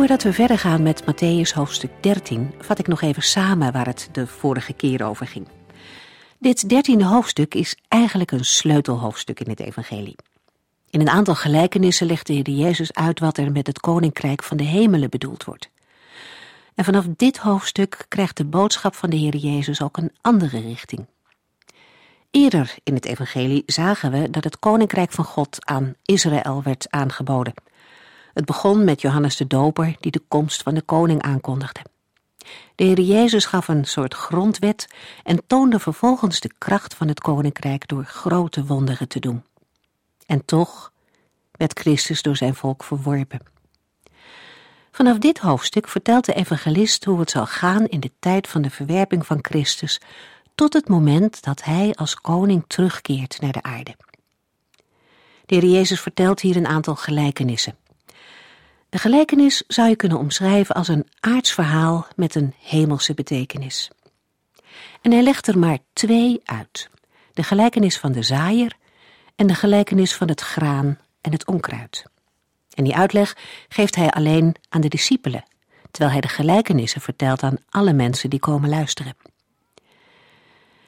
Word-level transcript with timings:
Voordat 0.00 0.22
we 0.22 0.32
verder 0.32 0.58
gaan 0.58 0.82
met 0.82 1.02
Matthäus 1.02 1.54
hoofdstuk 1.54 1.90
13, 2.00 2.54
vat 2.58 2.78
ik 2.78 2.86
nog 2.86 3.00
even 3.00 3.22
samen 3.22 3.72
waar 3.72 3.86
het 3.86 4.08
de 4.12 4.26
vorige 4.26 4.72
keer 4.72 5.04
over 5.04 5.26
ging. 5.26 5.48
Dit 6.38 6.68
dertiende 6.68 7.04
hoofdstuk 7.04 7.54
is 7.54 7.76
eigenlijk 7.88 8.30
een 8.30 8.44
sleutelhoofdstuk 8.44 9.40
in 9.40 9.50
het 9.50 9.60
evangelie. 9.60 10.16
In 10.90 11.00
een 11.00 11.08
aantal 11.08 11.34
gelijkenissen 11.34 12.06
legt 12.06 12.26
de 12.26 12.32
Heer 12.32 12.50
Jezus 12.50 12.92
uit 12.92 13.20
wat 13.20 13.38
er 13.38 13.52
met 13.52 13.66
het 13.66 13.80
koninkrijk 13.80 14.42
van 14.42 14.56
de 14.56 14.64
hemelen 14.64 15.10
bedoeld 15.10 15.44
wordt. 15.44 15.70
En 16.74 16.84
vanaf 16.84 17.04
dit 17.16 17.38
hoofdstuk 17.38 18.04
krijgt 18.08 18.36
de 18.36 18.44
boodschap 18.44 18.94
van 18.94 19.10
de 19.10 19.16
Heer 19.16 19.36
Jezus 19.36 19.82
ook 19.82 19.96
een 19.96 20.12
andere 20.20 20.60
richting. 20.60 21.06
Eerder 22.30 22.74
in 22.82 22.94
het 22.94 23.04
evangelie 23.04 23.62
zagen 23.66 24.10
we 24.10 24.30
dat 24.30 24.44
het 24.44 24.58
koninkrijk 24.58 25.12
van 25.12 25.24
God 25.24 25.66
aan 25.66 25.94
Israël 26.04 26.62
werd 26.62 26.86
aangeboden– 26.90 27.54
het 28.34 28.44
begon 28.44 28.84
met 28.84 29.00
Johannes 29.00 29.36
de 29.36 29.46
Doper, 29.46 29.96
die 30.00 30.10
de 30.10 30.22
komst 30.28 30.62
van 30.62 30.74
de 30.74 30.82
koning 30.82 31.22
aankondigde. 31.22 31.80
De 32.74 32.84
Heer 32.84 33.00
Jezus 33.00 33.44
gaf 33.44 33.68
een 33.68 33.84
soort 33.84 34.14
grondwet 34.14 34.88
en 35.24 35.46
toonde 35.46 35.78
vervolgens 35.78 36.40
de 36.40 36.50
kracht 36.58 36.94
van 36.94 37.08
het 37.08 37.20
koninkrijk 37.20 37.88
door 37.88 38.04
grote 38.04 38.64
wonderen 38.64 39.08
te 39.08 39.20
doen. 39.20 39.44
En 40.26 40.44
toch 40.44 40.92
werd 41.52 41.78
Christus 41.78 42.22
door 42.22 42.36
zijn 42.36 42.54
volk 42.54 42.84
verworpen. 42.84 43.40
Vanaf 44.90 45.18
dit 45.18 45.38
hoofdstuk 45.38 45.88
vertelt 45.88 46.24
de 46.24 46.34
evangelist 46.34 47.04
hoe 47.04 47.20
het 47.20 47.30
zal 47.30 47.46
gaan 47.46 47.86
in 47.86 48.00
de 48.00 48.12
tijd 48.18 48.48
van 48.48 48.62
de 48.62 48.70
verwerping 48.70 49.26
van 49.26 49.38
Christus, 49.42 50.00
tot 50.54 50.72
het 50.72 50.88
moment 50.88 51.42
dat 51.42 51.64
hij 51.64 51.94
als 51.94 52.14
koning 52.14 52.64
terugkeert 52.66 53.40
naar 53.40 53.52
de 53.52 53.62
aarde. 53.62 53.96
De 55.46 55.54
Heer 55.54 55.64
Jezus 55.64 56.00
vertelt 56.00 56.40
hier 56.40 56.56
een 56.56 56.66
aantal 56.66 56.96
gelijkenissen. 56.96 57.76
De 58.90 58.98
gelijkenis 58.98 59.62
zou 59.66 59.88
je 59.88 59.96
kunnen 59.96 60.18
omschrijven 60.18 60.74
als 60.74 60.88
een 60.88 61.06
aards 61.20 61.52
verhaal 61.52 62.06
met 62.16 62.34
een 62.34 62.54
hemelse 62.58 63.14
betekenis. 63.14 63.90
En 65.02 65.12
hij 65.12 65.22
legt 65.22 65.46
er 65.46 65.58
maar 65.58 65.78
twee 65.92 66.40
uit: 66.44 66.90
de 67.32 67.42
gelijkenis 67.42 67.98
van 67.98 68.12
de 68.12 68.22
zaaier 68.22 68.76
en 69.36 69.46
de 69.46 69.54
gelijkenis 69.54 70.14
van 70.14 70.28
het 70.28 70.40
graan 70.40 70.98
en 71.20 71.32
het 71.32 71.46
onkruid. 71.46 72.04
En 72.74 72.84
die 72.84 72.96
uitleg 72.96 73.36
geeft 73.68 73.94
hij 73.94 74.10
alleen 74.10 74.54
aan 74.68 74.80
de 74.80 74.88
discipelen, 74.88 75.44
terwijl 75.90 76.12
hij 76.12 76.20
de 76.20 76.28
gelijkenissen 76.28 77.00
vertelt 77.00 77.42
aan 77.42 77.58
alle 77.68 77.92
mensen 77.92 78.30
die 78.30 78.40
komen 78.40 78.68
luisteren. 78.68 79.16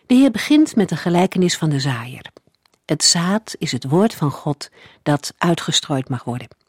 De 0.07 0.15
Heer 0.15 0.31
begint 0.31 0.77
met 0.77 0.89
de 0.89 0.97
gelijkenis 0.97 1.57
van 1.57 1.71
de 1.71 1.81
zaaier. 1.81 2.27
Het 2.85 3.05
zaad 3.05 3.55
is 3.59 3.73
het 3.73 3.85
woord 3.85 4.15
van 4.15 4.31
God 4.31 4.71
dat 5.03 5.35
uitgestrooid 5.39 6.09
mag 6.09 6.25
worden. 6.25 6.62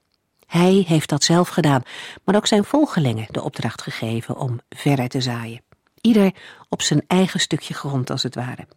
Hij 0.53 0.84
heeft 0.88 1.09
dat 1.09 1.24
zelf 1.24 1.50
gedaan, 1.50 1.81
maar 2.24 2.36
ook 2.36 2.47
zijn 2.47 2.64
volgelingen 2.64 3.25
de 3.30 3.41
opdracht 3.41 3.81
gegeven 3.81 4.38
om 4.38 4.59
verder 4.69 5.08
te 5.09 5.22
zaaien. 5.22 5.62
Ieder 6.02 6.34
op 6.69 6.81
zijn 6.81 7.03
eigen 7.08 7.40
stukje 7.40 7.74
grond, 7.74 8.09
als 8.09 8.24
het 8.24 8.36
ware. 8.36 8.68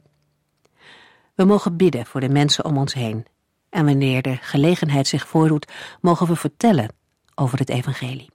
We 1.35 1.45
mogen 1.45 1.77
bidden 1.77 2.07
voor 2.07 2.21
de 2.21 2.29
mensen 2.29 2.65
om 2.65 2.79
ons 2.79 2.95
heen. 2.95 3.27
En 3.71 3.85
wanneer 3.85 4.23
de 4.23 4.37
gelegenheid 4.41 5.07
zich 5.07 5.29
voordoet, 5.29 5.73
mogen 6.01 6.27
we 6.27 6.37
vertellen 6.37 6.93
over 7.35 7.59
het 7.59 7.69
evangelie. 7.69 8.31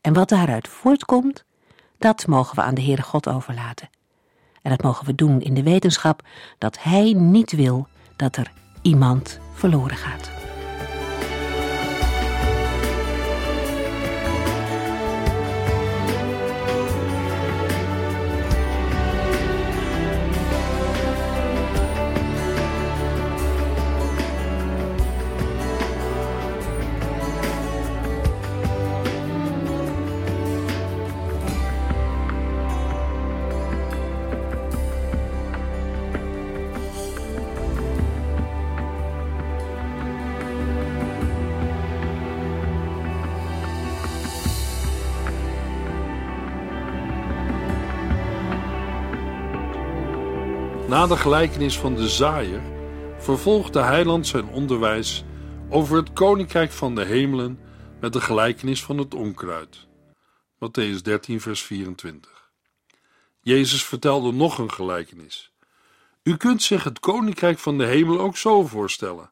En 0.00 0.12
wat 0.12 0.28
daaruit 0.28 0.68
voortkomt, 0.68 1.44
dat 1.98 2.26
mogen 2.26 2.56
we 2.56 2.62
aan 2.62 2.74
de 2.74 2.82
Heere 2.82 3.02
God 3.02 3.28
overlaten. 3.28 3.90
En 4.62 4.70
dat 4.70 4.82
mogen 4.82 5.06
we 5.06 5.14
doen 5.14 5.40
in 5.40 5.54
de 5.54 5.62
wetenschap 5.62 6.22
dat 6.58 6.82
Hij 6.82 7.12
niet 7.12 7.52
wil 7.52 7.88
dat 8.16 8.36
er 8.36 8.52
iemand 8.82 9.38
verloren 9.54 9.96
gaat. 9.96 10.37
De 51.08 51.16
gelijkenis 51.16 51.78
van 51.78 51.94
de 51.94 52.08
zaaier 52.08 52.62
vervolgt 53.18 53.72
de 53.72 53.82
heiland 53.82 54.26
zijn 54.26 54.48
onderwijs 54.48 55.24
over 55.70 55.96
het 55.96 56.12
koninkrijk 56.12 56.72
van 56.72 56.94
de 56.94 57.04
hemelen 57.04 57.60
met 58.00 58.12
de 58.12 58.20
gelijkenis 58.20 58.84
van 58.84 58.98
het 58.98 59.14
onkruid. 59.14 59.86
Matthäus 60.54 61.02
13, 61.02 61.40
vers 61.40 61.62
24. 61.62 62.50
Jezus 63.40 63.84
vertelde 63.84 64.32
nog 64.32 64.58
een 64.58 64.72
gelijkenis. 64.72 65.52
U 66.22 66.36
kunt 66.36 66.62
zich 66.62 66.84
het 66.84 67.00
koninkrijk 67.00 67.58
van 67.58 67.78
de 67.78 67.84
hemel 67.84 68.20
ook 68.20 68.36
zo 68.36 68.66
voorstellen. 68.66 69.30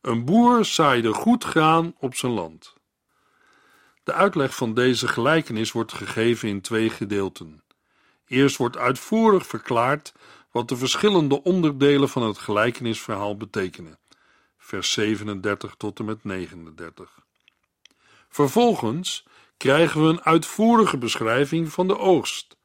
Een 0.00 0.24
boer 0.24 0.64
zaaide 0.64 1.12
goed 1.12 1.44
graan 1.44 1.94
op 1.98 2.14
zijn 2.14 2.32
land. 2.32 2.74
De 4.04 4.12
uitleg 4.12 4.54
van 4.54 4.74
deze 4.74 5.08
gelijkenis 5.08 5.72
wordt 5.72 5.92
gegeven 5.92 6.48
in 6.48 6.60
twee 6.60 6.90
gedeelten. 6.90 7.62
Eerst 8.26 8.56
wordt 8.56 8.76
uitvoerig 8.76 9.46
verklaard 9.46 10.12
wat 10.52 10.68
de 10.68 10.76
verschillende 10.76 11.42
onderdelen 11.42 12.08
van 12.08 12.22
het 12.22 12.38
gelijkenisverhaal 12.38 13.36
betekenen. 13.36 13.98
Vers 14.58 14.92
37 14.92 15.74
tot 15.76 15.98
en 15.98 16.04
met 16.04 16.24
39. 16.24 17.18
Vervolgens 18.28 19.24
krijgen 19.56 20.02
we 20.02 20.08
een 20.08 20.22
uitvoerige 20.22 20.98
beschrijving 20.98 21.72
van 21.72 21.88
de 21.88 21.98
oogst. 21.98 22.56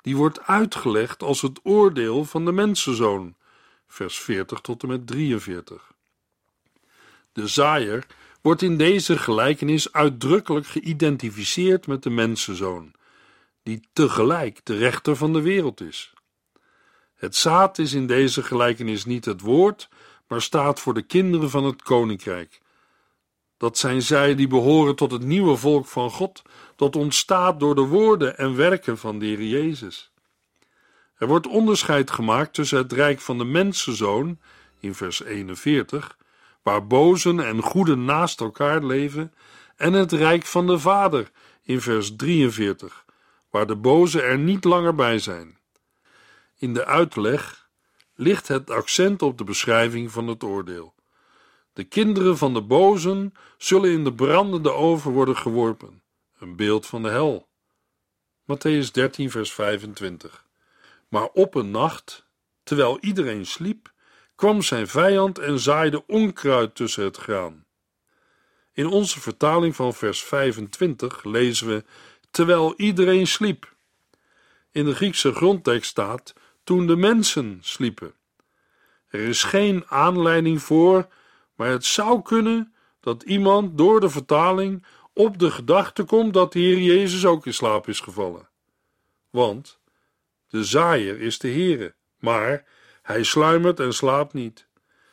Die 0.00 0.16
wordt 0.16 0.40
uitgelegd 0.40 1.22
als 1.22 1.42
het 1.42 1.60
oordeel 1.62 2.24
van 2.24 2.44
de 2.44 2.52
mensenzoon. 2.52 3.34
Vers 3.86 4.18
40 4.18 4.60
tot 4.60 4.82
en 4.82 4.88
met 4.88 5.06
43. 5.06 5.92
De 7.32 7.46
zaaier 7.46 8.06
wordt 8.40 8.62
in 8.62 8.76
deze 8.76 9.18
gelijkenis 9.18 9.92
uitdrukkelijk 9.92 10.66
geïdentificeerd 10.66 11.86
met 11.86 12.02
de 12.02 12.10
mensenzoon, 12.10 12.92
die 13.62 13.88
tegelijk 13.92 14.60
de 14.64 14.76
rechter 14.76 15.16
van 15.16 15.32
de 15.32 15.40
wereld 15.40 15.80
is. 15.80 16.13
Het 17.24 17.36
zaad 17.36 17.78
is 17.78 17.92
in 17.92 18.06
deze 18.06 18.42
gelijkenis 18.42 19.04
niet 19.04 19.24
het 19.24 19.40
woord, 19.40 19.88
maar 20.28 20.42
staat 20.42 20.80
voor 20.80 20.94
de 20.94 21.02
kinderen 21.02 21.50
van 21.50 21.64
het 21.64 21.82
koninkrijk. 21.82 22.60
Dat 23.56 23.78
zijn 23.78 24.02
zij 24.02 24.34
die 24.34 24.46
behoren 24.46 24.96
tot 24.96 25.10
het 25.10 25.22
nieuwe 25.22 25.56
volk 25.56 25.86
van 25.86 26.10
God, 26.10 26.42
dat 26.76 26.96
ontstaat 26.96 27.60
door 27.60 27.74
de 27.74 27.80
woorden 27.80 28.38
en 28.38 28.56
werken 28.56 28.98
van 28.98 29.18
de 29.18 29.26
Heer 29.26 29.42
Jezus. 29.42 30.12
Er 31.16 31.26
wordt 31.26 31.46
onderscheid 31.46 32.10
gemaakt 32.10 32.54
tussen 32.54 32.78
het 32.78 32.92
rijk 32.92 33.20
van 33.20 33.38
de 33.38 33.44
mensenzoon, 33.44 34.38
in 34.80 34.94
vers 34.94 35.22
41, 35.22 36.16
waar 36.62 36.86
bozen 36.86 37.40
en 37.40 37.62
goeden 37.62 38.04
naast 38.04 38.40
elkaar 38.40 38.84
leven, 38.84 39.34
en 39.76 39.92
het 39.92 40.12
rijk 40.12 40.44
van 40.44 40.66
de 40.66 40.78
Vader, 40.78 41.30
in 41.62 41.80
vers 41.80 42.16
43, 42.16 43.04
waar 43.50 43.66
de 43.66 43.76
bozen 43.76 44.24
er 44.24 44.38
niet 44.38 44.64
langer 44.64 44.94
bij 44.94 45.18
zijn. 45.18 45.62
In 46.64 46.74
de 46.74 46.84
uitleg 46.84 47.68
ligt 48.14 48.48
het 48.48 48.70
accent 48.70 49.22
op 49.22 49.38
de 49.38 49.44
beschrijving 49.44 50.10
van 50.10 50.26
het 50.26 50.42
oordeel. 50.42 50.94
De 51.72 51.84
kinderen 51.84 52.38
van 52.38 52.54
de 52.54 52.62
bozen 52.62 53.34
zullen 53.58 53.90
in 53.90 54.04
de 54.04 54.14
brandende 54.14 54.72
oven 54.72 55.12
worden 55.12 55.36
geworpen, 55.36 56.02
een 56.38 56.56
beeld 56.56 56.86
van 56.86 57.02
de 57.02 57.08
hel. 57.08 57.48
Matthäus 58.42 58.90
13, 58.92 59.30
vers 59.30 59.52
25. 59.52 60.46
Maar 61.08 61.28
op 61.32 61.54
een 61.54 61.70
nacht, 61.70 62.26
terwijl 62.62 62.98
iedereen 63.00 63.46
sliep, 63.46 63.92
kwam 64.34 64.62
zijn 64.62 64.88
vijand 64.88 65.38
en 65.38 65.58
zaaide 65.58 66.06
onkruid 66.06 66.74
tussen 66.74 67.04
het 67.04 67.16
graan. 67.16 67.64
In 68.72 68.86
onze 68.86 69.20
vertaling 69.20 69.76
van 69.76 69.94
vers 69.94 70.22
25 70.22 71.24
lezen 71.24 71.66
we: 71.66 71.84
terwijl 72.30 72.74
iedereen 72.76 73.26
sliep. 73.26 73.72
In 74.70 74.84
de 74.84 74.94
Griekse 74.94 75.32
grondtekst 75.32 75.90
staat 75.90 76.34
toen 76.64 76.86
de 76.86 76.96
mensen 76.96 77.58
sliepen. 77.60 78.14
Er 79.08 79.20
is 79.20 79.42
geen 79.42 79.84
aanleiding 79.88 80.62
voor, 80.62 81.08
maar 81.56 81.68
het 81.68 81.84
zou 81.84 82.22
kunnen 82.22 82.74
dat 83.00 83.22
iemand 83.22 83.78
door 83.78 84.00
de 84.00 84.10
vertaling 84.10 84.84
op 85.12 85.38
de 85.38 85.50
gedachte 85.50 86.04
komt 86.04 86.34
dat 86.34 86.52
de 86.52 86.58
Heer 86.58 86.78
Jezus 86.78 87.26
ook 87.26 87.46
in 87.46 87.54
slaap 87.54 87.88
is 87.88 88.00
gevallen. 88.00 88.48
Want 89.30 89.78
de 90.48 90.64
zaaier 90.64 91.20
is 91.20 91.38
de 91.38 91.48
Heere, 91.48 91.94
maar 92.18 92.64
hij 93.02 93.22
sluimert 93.22 93.80
en 93.80 93.92
slaapt 93.92 94.32
niet. 94.32 94.66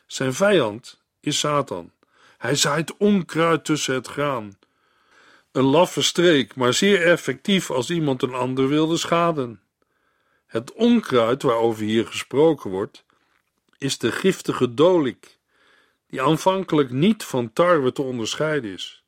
Zijn 0.08 0.34
vijand 0.34 1.02
is 1.20 1.40
Satan. 1.40 1.92
Hij 2.38 2.56
zaait 2.56 2.98
onkruid 2.98 3.66
tussen 3.66 3.94
het 3.94 4.08
graan. 4.08 4.58
Een 5.52 5.64
laffe 5.64 6.02
streek, 6.02 6.56
maar 6.56 6.74
zeer 6.74 7.06
effectief 7.06 7.72
als 7.72 7.90
iemand 7.90 8.22
een 8.22 8.34
ander 8.34 8.68
wilde 8.68 8.98
schaden. 8.98 9.62
Het 10.52 10.74
onkruid 10.74 11.42
waarover 11.42 11.84
hier 11.84 12.08
gesproken 12.08 12.70
wordt, 12.70 13.06
is 13.78 13.98
de 13.98 14.12
giftige 14.12 14.74
dolik, 14.74 15.40
die 16.08 16.22
aanvankelijk 16.22 16.92
niet 16.92 17.24
van 17.24 17.54
tarwe 17.54 17.92
te 17.92 18.02
onderscheiden 18.02 18.72
is. 18.72 19.04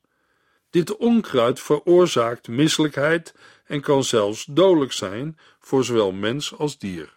Dit 0.70 0.96
onkruid 0.96 1.60
veroorzaakt 1.60 2.48
misselijkheid 2.48 3.34
en 3.64 3.80
kan 3.80 4.04
zelfs 4.04 4.44
dodelijk 4.44 4.92
zijn 4.92 5.38
voor 5.58 5.84
zowel 5.84 6.12
mens 6.12 6.56
als 6.56 6.78
dier. 6.78 7.12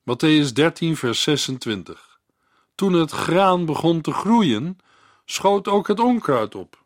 Matthäus 0.00 0.52
13, 0.52 0.96
vers 0.96 1.22
26. 1.22 2.20
Toen 2.74 2.92
het 2.92 3.10
graan 3.10 3.64
begon 3.64 4.00
te 4.00 4.12
groeien, 4.12 4.78
schoot 5.24 5.68
ook 5.68 5.88
het 5.88 6.00
onkruid 6.00 6.54
op. 6.54 6.84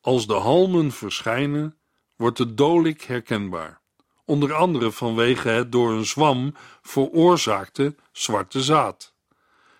Als 0.00 0.26
de 0.26 0.34
halmen 0.34 0.92
verschijnen, 0.92 1.78
wordt 2.16 2.36
de 2.36 2.54
dolik 2.54 3.02
herkenbaar, 3.02 3.80
onder 4.28 4.54
andere 4.54 4.92
vanwege 4.92 5.48
het 5.48 5.72
door 5.72 5.90
een 5.90 6.06
zwam 6.06 6.54
veroorzaakte 6.82 7.94
zwarte 8.12 8.62
zaad. 8.62 9.12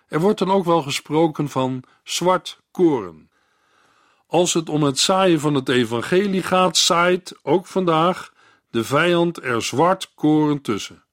Er 0.07 0.19
wordt 0.19 0.39
dan 0.39 0.51
ook 0.51 0.65
wel 0.65 0.81
gesproken 0.81 1.49
van 1.49 1.83
zwart 2.03 2.61
koren. 2.71 3.29
Als 4.27 4.53
het 4.53 4.69
om 4.69 4.83
het 4.83 4.99
zaaien 4.99 5.39
van 5.39 5.53
het 5.53 5.69
evangelie 5.69 6.43
gaat, 6.43 6.77
zaait 6.77 7.39
ook 7.43 7.65
vandaag 7.65 8.33
de 8.69 8.83
vijand 8.83 9.43
er 9.43 9.61
zwart 9.61 10.11
koren 10.15 10.61
tussen. 10.61 11.03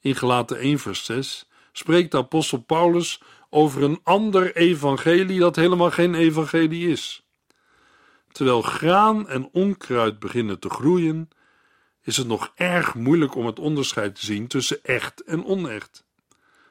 In 0.00 0.14
Gelaten 0.14 0.58
1 0.58 0.78
vers 0.78 1.04
6 1.04 1.48
spreekt 1.72 2.10
de 2.10 2.18
apostel 2.18 2.58
Paulus 2.58 3.22
over 3.50 3.82
een 3.82 4.00
ander 4.02 4.56
evangelie 4.56 5.38
dat 5.38 5.56
helemaal 5.56 5.90
geen 5.90 6.14
evangelie 6.14 6.88
is. 6.88 7.24
Terwijl 8.32 8.62
graan 8.62 9.28
en 9.28 9.48
onkruid 9.52 10.18
beginnen 10.18 10.58
te 10.58 10.70
groeien, 10.70 11.28
is 12.02 12.16
het 12.16 12.26
nog 12.26 12.52
erg 12.54 12.94
moeilijk 12.94 13.34
om 13.34 13.46
het 13.46 13.58
onderscheid 13.58 14.14
te 14.14 14.24
zien 14.24 14.46
tussen 14.46 14.84
echt 14.84 15.22
en 15.22 15.44
onecht. 15.44 16.04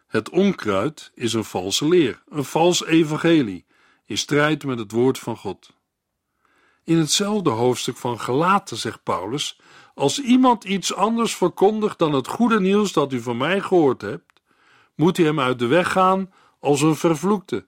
Het 0.08 0.30
onkruid 0.30 1.12
is 1.16 1.34
een 1.34 1.44
valse 1.44 1.88
leer, 1.88 2.24
een 2.30 2.44
vals 2.44 2.86
evangelie, 2.86 3.66
in 4.06 4.18
strijd 4.18 4.64
met 4.64 4.80
het 4.80 4.92
woord 4.92 5.20
van 5.20 5.38
God. 5.38 5.74
In 6.84 6.98
hetzelfde 6.98 7.50
hoofdstuk 7.50 7.98
van 7.98 8.20
Galaten 8.20 8.78
zegt 8.78 9.04
Paulus: 9.04 9.60
Als 9.94 10.22
iemand 10.22 10.64
iets 10.64 10.94
anders 10.94 11.36
verkondigt 11.36 12.00
dan 12.00 12.14
het 12.14 12.28
goede 12.28 12.60
nieuws 12.60 12.94
dat 12.94 13.14
u 13.14 13.22
van 13.22 13.38
mij 13.38 13.62
gehoord 13.62 14.02
hebt, 14.02 14.42
moet 14.96 15.18
u 15.18 15.26
hem 15.26 15.40
uit 15.40 15.60
de 15.60 15.68
weg 15.68 15.92
gaan 15.92 16.34
als 16.60 16.82
een 16.82 16.96
vervloekte, 16.96 17.66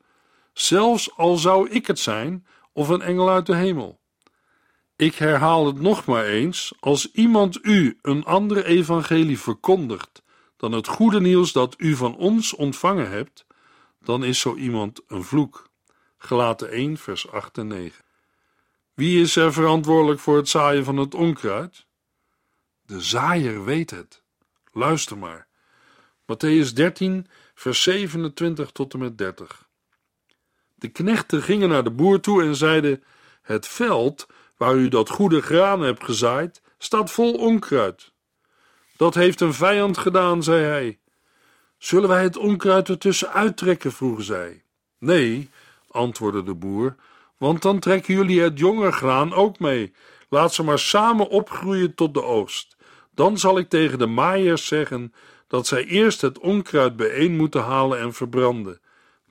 zelfs 0.54 1.18
al 1.18 1.38
zou 1.38 1.70
ik 1.70 1.88
het 1.88 2.00
zijn 2.00 2.46
of 2.74 2.90
een 2.90 3.02
engel 3.02 3.30
uit 3.30 3.46
de 3.46 3.56
hemel. 3.56 4.01
Ik 5.02 5.16
herhaal 5.16 5.66
het 5.66 5.80
nog 5.80 6.06
maar 6.06 6.26
eens: 6.26 6.74
als 6.80 7.12
iemand 7.12 7.60
u 7.66 7.98
een 8.02 8.24
andere 8.24 8.66
evangelie 8.66 9.40
verkondigt 9.40 10.24
dan 10.58 10.72
het 10.72 10.88
goede 10.88 11.22
nieuws 11.22 11.52
dat 11.52 11.76
u 11.78 11.96
van 11.96 12.16
ons 12.16 12.54
ontvangen 12.54 13.10
hebt, 13.10 13.46
dan 14.04 14.24
is 14.24 14.40
zo 14.40 14.56
iemand 14.56 15.02
een 15.08 15.24
vloek. 15.24 15.70
Gelaten 16.18 16.70
1, 16.70 16.98
vers 16.98 17.32
8 17.32 17.58
en 17.58 17.68
9. 17.68 18.04
Wie 18.94 19.22
is 19.22 19.36
er 19.36 19.54
verantwoordelijk 19.54 20.20
voor 20.20 20.38
het 20.38 20.50
zaaien 20.50 20.84
van 20.84 20.98
het 20.98 21.16
onkruid? 21.16 21.86
De 22.86 23.02
zaaier 23.02 23.64
weet 23.64 23.90
het. 23.90 24.22
Luister 24.72 25.18
maar. 25.18 25.48
Matthäus 26.22 26.74
13, 26.74 27.28
vers 27.54 27.84
27 27.84 28.72
tot 28.72 28.94
en 28.94 29.00
met 29.00 29.18
30. 29.18 29.68
De 30.76 30.88
knechten 30.88 31.42
gingen 31.42 31.70
naar 31.70 31.84
de 31.84 31.92
boer 31.92 32.20
toe 32.20 32.44
en 32.44 32.56
zeiden: 32.56 33.04
Het 33.42 33.68
veld 33.68 34.28
waar 34.62 34.76
u 34.76 34.88
dat 34.88 35.10
goede 35.10 35.42
graan 35.42 35.82
hebt 35.82 36.04
gezaaid, 36.04 36.62
staat 36.78 37.12
vol 37.12 37.34
onkruid. 37.34 38.12
Dat 38.98 39.14
heeft 39.14 39.42
een 39.42 39.54
vijand 39.54 39.98
gedaan, 39.98 40.44
zei 40.44 40.64
hij. 40.64 41.00
Zullen 41.78 42.10
wij 42.10 42.24
het 42.24 42.38
onkruid 42.38 42.90
ertussen 42.90 43.34
uittrekken? 43.34 43.92
vroegen 43.92 44.24
zij. 44.24 44.64
Nee, 44.98 45.50
antwoordde 45.88 46.44
de 46.44 46.54
boer, 46.54 46.96
want 47.38 47.62
dan 47.62 47.80
trekken 47.80 48.14
jullie 48.14 48.42
het 48.42 48.60
jonge 48.60 48.92
graan 48.92 49.34
ook 49.34 49.60
mee. 49.60 49.94
Laat 50.30 50.54
ze 50.54 50.64
maar 50.64 50.80
samen 50.80 51.30
opgroeien 51.30 51.96
tot 51.96 52.14
de 52.14 52.24
oogst. 52.24 52.78
Dan 53.16 53.38
zal 53.38 53.58
ik 53.58 53.70
tegen 53.70 54.00
de 54.00 54.08
maaiers 54.08 54.68
zeggen 54.68 55.14
dat 55.48 55.68
zij 55.68 55.86
eerst 55.86 56.22
het 56.22 56.40
onkruid 56.40 56.96
bijeen 56.96 57.36
moeten 57.36 57.62
halen 57.62 58.00
en 58.00 58.14
verbranden. 58.14 58.82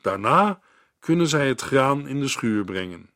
Daarna 0.02 0.60
kunnen 0.98 1.28
zij 1.28 1.48
het 1.48 1.60
graan 1.60 2.08
in 2.08 2.20
de 2.20 2.28
schuur 2.28 2.64
brengen. 2.64 3.10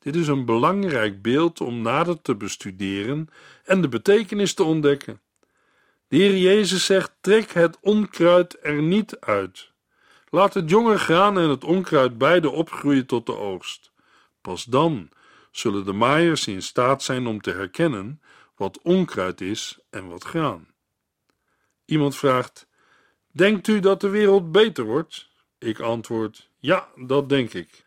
Dit 0.00 0.16
is 0.16 0.28
een 0.28 0.44
belangrijk 0.44 1.22
beeld 1.22 1.60
om 1.60 1.82
nader 1.82 2.22
te 2.22 2.34
bestuderen 2.34 3.28
en 3.64 3.80
de 3.80 3.88
betekenis 3.88 4.54
te 4.54 4.62
ontdekken. 4.62 5.20
De 6.08 6.16
Heer 6.16 6.36
Jezus 6.36 6.84
zegt: 6.84 7.12
trek 7.20 7.52
het 7.52 7.78
onkruid 7.80 8.56
er 8.62 8.82
niet 8.82 9.20
uit. 9.20 9.70
Laat 10.30 10.54
het 10.54 10.70
jonge 10.70 10.98
graan 10.98 11.38
en 11.38 11.48
het 11.48 11.64
onkruid 11.64 12.18
beide 12.18 12.50
opgroeien 12.50 13.06
tot 13.06 13.26
de 13.26 13.36
oogst. 13.36 13.92
Pas 14.40 14.64
dan 14.64 15.08
zullen 15.50 15.84
de 15.84 15.92
maaiers 15.92 16.46
in 16.46 16.62
staat 16.62 17.02
zijn 17.02 17.26
om 17.26 17.40
te 17.40 17.50
herkennen 17.50 18.20
wat 18.56 18.80
onkruid 18.82 19.40
is 19.40 19.78
en 19.90 20.08
wat 20.08 20.24
graan. 20.24 20.68
Iemand 21.84 22.16
vraagt: 22.16 22.66
Denkt 23.30 23.68
u 23.68 23.80
dat 23.80 24.00
de 24.00 24.08
wereld 24.08 24.52
beter 24.52 24.84
wordt? 24.84 25.28
Ik 25.58 25.80
antwoord: 25.80 26.50
Ja, 26.58 26.88
dat 26.96 27.28
denk 27.28 27.52
ik. 27.52 27.84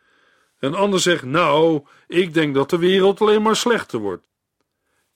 Een 0.64 0.76
ander 0.76 1.00
zegt: 1.00 1.24
Nou, 1.24 1.86
ik 2.08 2.34
denk 2.34 2.56
dat 2.56 2.70
de 2.70 2.78
wereld 2.78 3.22
alleen 3.22 3.42
maar 3.42 3.56
slechter 3.56 4.00
wordt. 4.00 4.30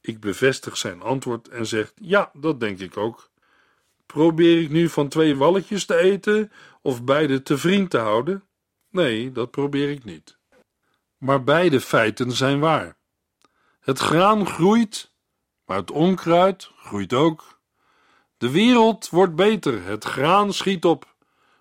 Ik 0.01 0.20
bevestig 0.20 0.77
zijn 0.77 1.01
antwoord 1.01 1.48
en 1.48 1.66
zeg: 1.66 1.92
Ja, 1.96 2.32
dat 2.34 2.60
denk 2.60 2.80
ik 2.80 2.98
ook. 2.98 3.30
Probeer 4.06 4.62
ik 4.62 4.70
nu 4.70 4.89
van 4.89 5.08
twee 5.08 5.36
walletjes 5.36 5.86
te 5.86 5.96
eten 5.96 6.51
of 6.82 7.04
beide 7.04 7.42
te 7.42 7.58
vriend 7.58 7.89
te 7.89 7.98
houden? 7.98 8.44
Nee, 8.89 9.32
dat 9.32 9.51
probeer 9.51 9.89
ik 9.89 10.04
niet. 10.04 10.38
Maar 11.18 11.44
beide 11.44 11.82
feiten 11.82 12.32
zijn 12.32 12.60
waar. 12.60 12.98
Het 13.80 14.00
graan 14.00 14.48
groeit, 14.48 15.12
maar 15.66 15.77
het 15.77 15.92
onkruid 15.92 16.72
groeit 16.77 17.13
ook. 17.13 17.60
De 18.38 18.51
wereld 18.51 19.10
wordt 19.10 19.36
beter, 19.36 19.84
het 19.84 20.04
graan 20.04 20.54
schiet 20.54 20.86
op. 20.86 21.16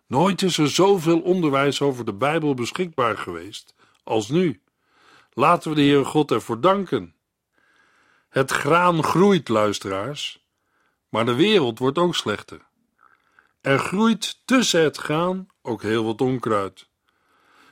Nooit 0.07 0.43
is 0.43 0.59
er 0.59 0.71
zoveel 0.71 1.21
onderwijs 1.21 1.83
over 1.83 2.05
de 2.05 2.14
Bijbel 2.14 2.55
beschikbaar 2.55 3.19
geweest 3.19 3.75
als 4.07 4.29
nu. 4.29 4.63
Laten 5.33 5.71
we 5.71 5.77
de 5.77 5.83
Heere 5.83 6.05
God 6.05 6.31
ervoor 6.31 6.61
danken. 6.61 7.15
Het 8.29 8.51
graan 8.51 9.03
groeit, 9.03 9.49
luisteraars, 9.49 10.45
maar 11.09 11.25
de 11.25 11.35
wereld 11.35 11.79
wordt 11.79 11.99
ook 11.99 12.15
slechter. 12.15 12.61
Er 13.61 13.79
groeit 13.79 14.41
tussen 14.45 14.83
het 14.83 14.97
graan 14.97 15.47
ook 15.63 15.83
heel 15.83 16.05
wat 16.05 16.21
onkruid. 16.21 16.89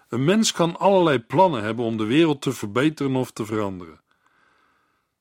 Een 0.09 0.25
mens 0.25 0.53
kan 0.53 0.77
allerlei 0.77 1.19
plannen 1.19 1.63
hebben 1.63 1.85
om 1.85 1.97
de 1.97 2.05
wereld 2.05 2.43
te 2.43 2.53
verbeteren 2.53 3.17
of 3.17 3.31
te 3.31 3.47
veranderen. 3.47 4.01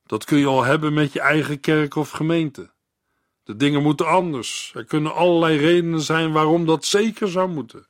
Dat 0.05 0.25
kun 0.25 0.37
je 0.37 0.45
al 0.45 0.63
hebben 0.63 0.93
met 0.93 1.13
je 1.13 1.19
eigen 1.19 1.59
kerk 1.59 1.95
of 1.95 2.09
gemeente. 2.09 2.71
De 3.43 3.55
dingen 3.55 3.83
moeten 3.83 4.07
anders. 4.07 4.71
Er 4.75 4.85
kunnen 4.85 5.13
allerlei 5.13 5.57
redenen 5.57 6.01
zijn 6.01 6.31
waarom 6.31 6.65
dat 6.65 6.85
zeker 6.85 7.27
zou 7.27 7.49
moeten. 7.49 7.87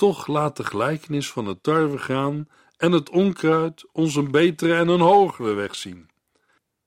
Toch 0.00 0.26
laat 0.26 0.56
de 0.56 0.64
gelijkenis 0.64 1.30
van 1.30 1.46
het 1.46 1.62
tarwegraan 1.62 2.48
en 2.76 2.92
het 2.92 3.10
onkruid 3.10 3.84
ons 3.92 4.14
een 4.14 4.30
betere 4.30 4.74
en 4.74 4.88
een 4.88 5.00
hogere 5.00 5.52
weg 5.52 5.74
zien. 5.74 6.10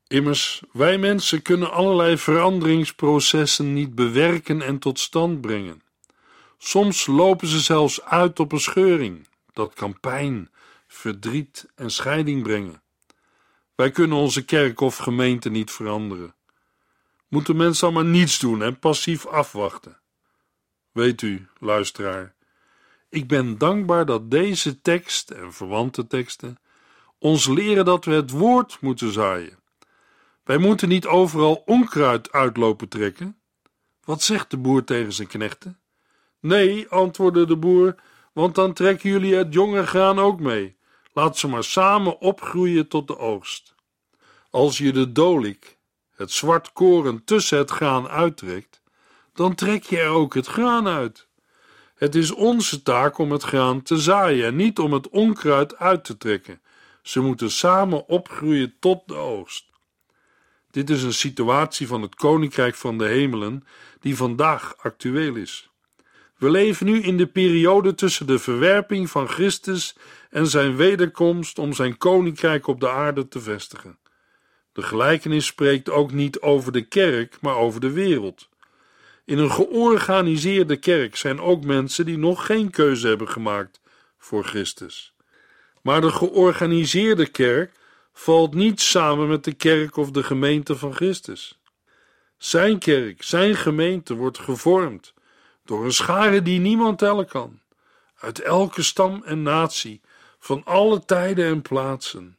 Immers, 0.08 0.63
wij 0.72 0.98
mensen 0.98 1.41
kunnen 1.41 1.72
allerlei 1.72 2.17
veranderingsprocessen 2.17 3.74
niet 3.74 3.96
bewerken 3.96 4.62
en 4.62 4.79
tot 4.79 5.00
stand 5.00 5.41
brengen. 5.41 5.82
Soms 6.58 7.05
lopen 7.05 7.48
ze 7.48 7.60
zelfs 7.60 8.01
uit 8.01 8.39
op 8.39 8.51
een 8.51 8.60
scheuring. 8.60 9.27
Dat 9.51 9.74
kan 9.74 10.00
pijn, 10.00 10.51
verdriet 10.88 11.70
en 11.75 11.91
scheiding 11.91 12.43
brengen. 12.43 12.82
Wij 13.75 13.91
kunnen 13.91 14.17
onze 14.17 14.46
kerk 14.46 14.79
of 14.79 14.98
gemeente 14.98 15.50
niet 15.50 15.72
veranderen. 15.72 16.36
Moeten 17.27 17.55
mensen 17.55 17.88
allemaal 17.88 18.12
niets 18.12 18.39
doen 18.39 18.62
en 18.62 18.79
passief 18.79 19.25
afwachten. 19.25 20.00
Weet 20.91 21.22
u, 21.22 21.48
luisteraar, 21.60 22.33
ik 23.13 23.27
ben 23.27 23.58
dankbaar 23.58 24.05
dat 24.05 24.32
deze 24.32 24.82
tekst 24.82 25.29
en 25.29 25.53
verwante 25.53 26.08
teksten 26.08 26.58
ons 27.20 27.48
leren 27.48 27.86
dat 27.86 28.05
we 28.05 28.12
het 28.12 28.32
woord 28.32 28.77
moeten 28.82 29.12
zaaien. 29.12 29.60
Wij 30.43 30.58
moeten 30.58 30.89
niet 30.89 31.05
overal 31.05 31.63
onkruid 31.65 32.32
uitlopen 32.32 32.88
trekken. 32.88 33.39
Wat 34.03 34.22
zegt 34.22 34.51
de 34.51 34.58
boer 34.58 34.84
tegen 34.84 35.13
zijn 35.13 35.27
knechten? 35.27 35.79
Nee, 36.39 36.88
antwoordde 36.88 37.46
de 37.46 37.58
boer, 37.58 37.96
want 38.32 38.55
dan 38.55 38.74
trekken 38.74 39.10
jullie 39.10 39.36
het 39.36 39.53
jonge 39.53 39.86
graan 39.86 40.20
ook 40.20 40.39
mee. 40.39 40.77
Laat 41.12 41.38
ze 41.38 41.48
maar 41.48 41.63
samen 41.63 42.20
opgroeien 42.20 42.88
tot 42.88 43.08
de 43.08 43.17
oogst. 43.17 43.75
Als 44.50 44.77
je 44.77 44.91
de 44.91 45.12
dolik, 45.12 45.77
het 46.15 46.32
zwart 46.32 46.74
koren 46.74 47.24
tussen 47.24 47.58
het 47.58 47.72
graan 47.72 48.08
uittrekt, 48.08 48.82
dan 49.34 49.55
trek 49.55 49.84
je 49.84 50.00
er 50.00 50.10
ook 50.10 50.34
het 50.34 50.48
graan 50.48 50.88
uit. 50.88 51.27
Het 52.03 52.15
is 52.15 52.31
onze 52.31 52.81
taak 52.81 53.17
om 53.17 53.31
het 53.31 53.43
graan 53.43 53.81
te 53.81 53.98
zaaien 53.98 54.45
en 54.45 54.55
niet 54.55 54.79
om 54.79 54.93
het 54.93 55.10
onkruid 55.10 55.75
uit 55.77 56.03
te 56.03 56.17
trekken. 56.17 56.62
Ze 57.01 57.19
moeten 57.19 57.51
samen 57.51 58.07
opgroeien 58.07 58.74
tot 58.79 59.01
de 59.05 59.15
oogst. 59.15 59.65
Dit 60.72 60.89
is 60.89 61.03
een 61.03 61.13
situatie 61.13 61.88
van 61.88 62.01
het 62.01 62.15
koninkrijk 62.15 62.75
van 62.75 62.98
de 62.98 63.05
hemelen 63.05 63.63
die 64.00 64.15
vandaag 64.15 64.75
actueel 64.77 65.36
is. 65.36 65.69
We 66.38 66.50
leven 66.50 66.86
nu 66.86 67.01
in 67.01 67.17
de 67.17 67.27
periode 67.27 67.95
tussen 67.95 68.27
de 68.27 68.39
verwerping 68.39 69.10
van 69.10 69.27
Christus 69.27 69.95
en 70.29 70.48
zijn 70.48 70.75
wederkomst 70.75 71.60
om 71.60 71.74
zijn 71.74 71.98
koninkrijk 71.98 72.67
op 72.67 72.79
de 72.79 72.89
aarde 72.89 73.27
te 73.27 73.39
vestigen. 73.39 73.98
De 74.74 74.81
gelijkenis 74.81 75.45
spreekt 75.45 75.89
ook 75.89 76.12
niet 76.12 76.39
over 76.39 76.72
de 76.72 76.88
kerk, 76.88 77.38
maar 77.41 77.55
over 77.55 77.81
de 77.81 77.91
wereld. 77.91 78.51
In 79.25 79.38
een 79.38 79.51
georganiseerde 79.51 80.77
kerk 80.77 81.15
zijn 81.15 81.42
ook 81.42 81.63
mensen 81.63 82.06
die 82.06 82.18
nog 82.18 82.46
geen 82.46 82.70
keuze 82.70 83.08
hebben 83.08 83.30
gemaakt 83.30 83.82
voor 84.18 84.44
Christus. 84.44 85.13
Maar 85.82 86.01
de 86.01 86.12
georganiseerde 86.12 87.27
kerk 87.27 87.72
valt 88.13 88.53
niet 88.53 88.82
samen 88.82 89.27
met 89.27 89.44
de 89.44 89.53
kerk 89.53 89.98
of 89.98 90.12
de 90.12 90.24
gemeente 90.24 90.75
van 90.75 90.94
Christus. 90.94 91.60
Zijn 92.38 92.80
kerk, 92.80 93.24
zijn 93.24 93.56
gemeente 93.56 94.13
wordt 94.13 94.39
gevormd 94.39 95.13
door 95.65 95.86
een 95.86 95.94
schare 95.94 96.42
die 96.42 96.60
niemand 96.60 96.98
tellen 96.98 97.27
kan, 97.27 97.60
uit 98.18 98.39
elke 98.39 98.82
stam 98.82 99.22
en 99.25 99.42
natie, 99.42 100.01
van 100.39 100.63
alle 100.63 101.06
tijden 101.06 101.46
en 101.46 101.62
plaatsen. 101.62 102.38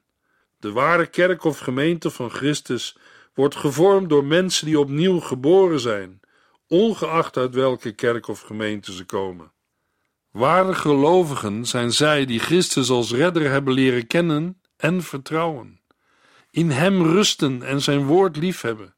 De 0.59 0.73
ware 0.73 1.07
kerk 1.07 1.45
of 1.45 1.59
gemeente 1.59 2.11
van 2.11 2.31
Christus 2.31 2.97
wordt 3.35 3.57
gevormd 3.57 4.09
door 4.09 4.25
mensen 4.25 4.67
die 4.67 4.79
opnieuw 4.79 5.21
geboren 5.21 5.81
zijn, 5.81 6.21
ongeacht 6.69 7.37
uit 7.37 7.55
welke 7.55 7.93
kerk 7.93 8.29
of 8.29 8.41
gemeente 8.41 8.93
ze 8.93 9.05
komen. 9.05 9.53
Ware 10.31 10.75
gelovigen 10.75 11.67
zijn 11.67 11.93
zij 11.93 12.25
die 12.25 12.39
Christus 12.39 12.91
als 12.91 13.13
redder 13.13 13.51
hebben 13.51 13.75
leren 13.75 14.07
kennen 14.07 14.61
en 14.77 15.03
vertrouwen. 15.03 15.81
In 16.51 16.71
Hem 16.71 17.03
rusten 17.03 17.63
en 17.63 17.83
Zijn 17.83 18.07
woord 18.07 18.37
liefhebben. 18.37 18.95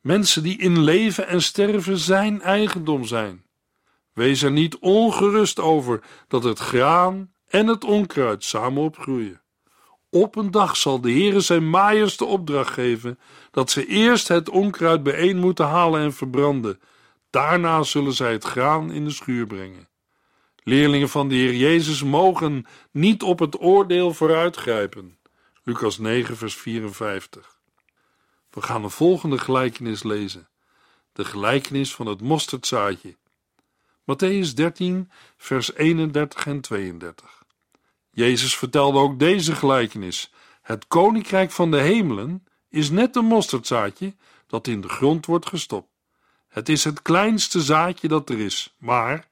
Mensen 0.00 0.42
die 0.42 0.58
in 0.58 0.80
leven 0.80 1.26
en 1.26 1.42
sterven 1.42 1.98
Zijn 1.98 2.42
eigendom 2.42 3.04
zijn. 3.04 3.44
Wees 4.12 4.42
er 4.42 4.50
niet 4.50 4.78
ongerust 4.78 5.60
over 5.60 6.00
dat 6.28 6.44
het 6.44 6.58
graan 6.58 7.32
en 7.48 7.66
het 7.66 7.84
onkruid 7.84 8.44
samen 8.44 8.82
opgroeien. 8.82 9.42
Op 10.10 10.36
een 10.36 10.50
dag 10.50 10.76
zal 10.76 11.00
de 11.00 11.10
Heere 11.10 11.40
zijn 11.40 11.70
maaiers 11.70 12.16
de 12.16 12.24
opdracht 12.24 12.72
geven 12.72 13.18
dat 13.50 13.70
ze 13.70 13.86
eerst 13.86 14.28
het 14.28 14.48
onkruid 14.48 15.02
bijeen 15.02 15.36
moeten 15.36 15.66
halen 15.66 16.00
en 16.00 16.12
verbranden. 16.12 16.80
Daarna 17.30 17.82
zullen 17.82 18.12
zij 18.12 18.32
het 18.32 18.44
graan 18.44 18.92
in 18.92 19.04
de 19.04 19.10
schuur 19.10 19.46
brengen. 19.46 19.88
Leerlingen 20.62 21.08
van 21.08 21.28
de 21.28 21.34
Heer 21.34 21.54
Jezus 21.54 22.02
mogen 22.02 22.66
niet 22.90 23.22
op 23.22 23.38
het 23.38 23.60
oordeel 23.60 24.14
vooruitgrijpen. 24.14 25.18
Lucas 25.62 25.98
9, 25.98 26.36
vers 26.36 26.54
54. 26.54 27.58
We 28.50 28.62
gaan 28.62 28.82
de 28.82 28.88
volgende 28.88 29.38
gelijkenis 29.38 30.02
lezen. 30.02 30.48
De 31.12 31.24
gelijkenis 31.24 31.94
van 31.94 32.06
het 32.06 32.20
mosterdzaadje. 32.20 33.16
Matthäus 34.00 34.54
13, 34.54 35.10
vers 35.36 35.74
31 35.74 36.46
en 36.46 36.60
32. 36.60 37.42
Jezus 38.10 38.56
vertelde 38.56 38.98
ook 38.98 39.18
deze 39.18 39.54
gelijkenis. 39.54 40.32
Het 40.62 40.86
koninkrijk 40.86 41.50
van 41.50 41.70
de 41.70 41.80
hemelen 41.80 42.46
is 42.68 42.90
net 42.90 43.16
een 43.16 43.24
mosterdzaadje 43.24 44.14
dat 44.46 44.66
in 44.66 44.80
de 44.80 44.88
grond 44.88 45.26
wordt 45.26 45.46
gestopt. 45.46 45.97
Het 46.48 46.68
is 46.68 46.84
het 46.84 47.02
kleinste 47.02 47.60
zaadje 47.60 48.08
dat 48.08 48.30
er 48.30 48.38
is, 48.38 48.74
maar 48.78 49.28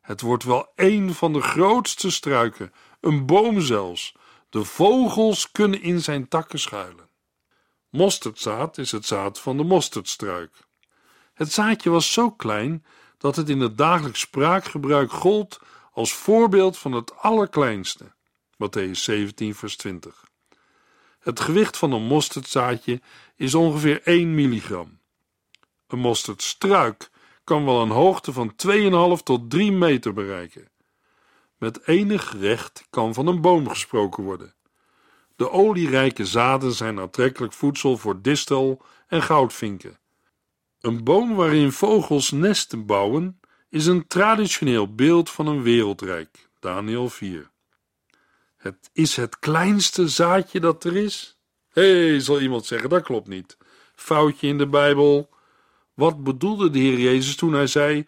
het 0.00 0.20
wordt 0.20 0.44
wel 0.44 0.72
een 0.76 1.14
van 1.14 1.32
de 1.32 1.40
grootste 1.40 2.10
struiken, 2.10 2.72
een 3.00 3.26
boom 3.26 3.60
zelfs. 3.60 4.14
De 4.48 4.64
vogels 4.64 5.50
kunnen 5.50 5.82
in 5.82 6.00
zijn 6.00 6.28
takken 6.28 6.58
schuilen. 6.58 7.08
Mosterdzaad 7.90 8.78
is 8.78 8.92
het 8.92 9.06
zaad 9.06 9.40
van 9.40 9.56
de 9.56 9.64
mosterdstruik. 9.64 10.50
Het 11.34 11.52
zaadje 11.52 11.90
was 11.90 12.12
zo 12.12 12.30
klein 12.30 12.84
dat 13.18 13.36
het 13.36 13.48
in 13.48 13.60
het 13.60 13.78
dagelijks 13.78 14.20
spraakgebruik 14.20 15.12
gold 15.12 15.60
als 15.92 16.12
voorbeeld 16.12 16.78
van 16.78 16.92
het 16.92 17.16
allerkleinste. 17.16 18.12
Matthäus 18.52 18.90
17, 18.90 19.54
vers 19.54 19.76
20. 19.76 20.24
Het 21.18 21.40
gewicht 21.40 21.76
van 21.76 21.92
een 21.92 22.02
mosterdzaadje 22.02 23.00
is 23.36 23.54
ongeveer 23.54 24.02
1 24.02 24.34
milligram. 24.34 25.00
Een 25.92 25.98
mosterdstruik 25.98 27.10
kan 27.44 27.64
wel 27.64 27.82
een 27.82 27.90
hoogte 27.90 28.32
van 28.32 28.54
2,5 29.18 29.22
tot 29.22 29.50
3 29.50 29.72
meter 29.72 30.12
bereiken. 30.12 30.68
Met 31.58 31.86
enig 31.86 32.36
recht 32.40 32.86
kan 32.90 33.14
van 33.14 33.26
een 33.26 33.40
boom 33.40 33.68
gesproken 33.68 34.22
worden. 34.22 34.54
De 35.36 35.50
olierijke 35.50 36.26
zaden 36.26 36.72
zijn 36.72 37.00
aantrekkelijk 37.00 37.52
voedsel 37.52 37.96
voor 37.96 38.22
distel 38.22 38.82
en 39.06 39.22
goudvinken. 39.22 39.98
Een 40.80 41.04
boom 41.04 41.34
waarin 41.34 41.72
vogels 41.72 42.30
nesten 42.30 42.86
bouwen 42.86 43.40
is 43.68 43.86
een 43.86 44.06
traditioneel 44.06 44.94
beeld 44.94 45.30
van 45.30 45.46
een 45.46 45.62
wereldrijk. 45.62 46.48
Daniel 46.60 47.08
4. 47.08 47.50
Het 48.56 48.90
is 48.92 49.16
het 49.16 49.38
kleinste 49.38 50.08
zaadje 50.08 50.60
dat 50.60 50.84
er 50.84 50.96
is. 50.96 51.38
Hé, 51.68 52.08
hey, 52.08 52.20
zal 52.20 52.40
iemand 52.40 52.66
zeggen, 52.66 52.88
dat 52.88 53.02
klopt 53.02 53.28
niet. 53.28 53.56
Foutje 53.94 54.46
in 54.46 54.58
de 54.58 54.68
Bijbel. 54.68 55.31
Wat 56.02 56.24
bedoelde 56.24 56.70
de 56.70 56.78
Heer 56.78 56.98
Jezus 56.98 57.36
toen 57.36 57.52
hij 57.52 57.66
zei: 57.66 58.06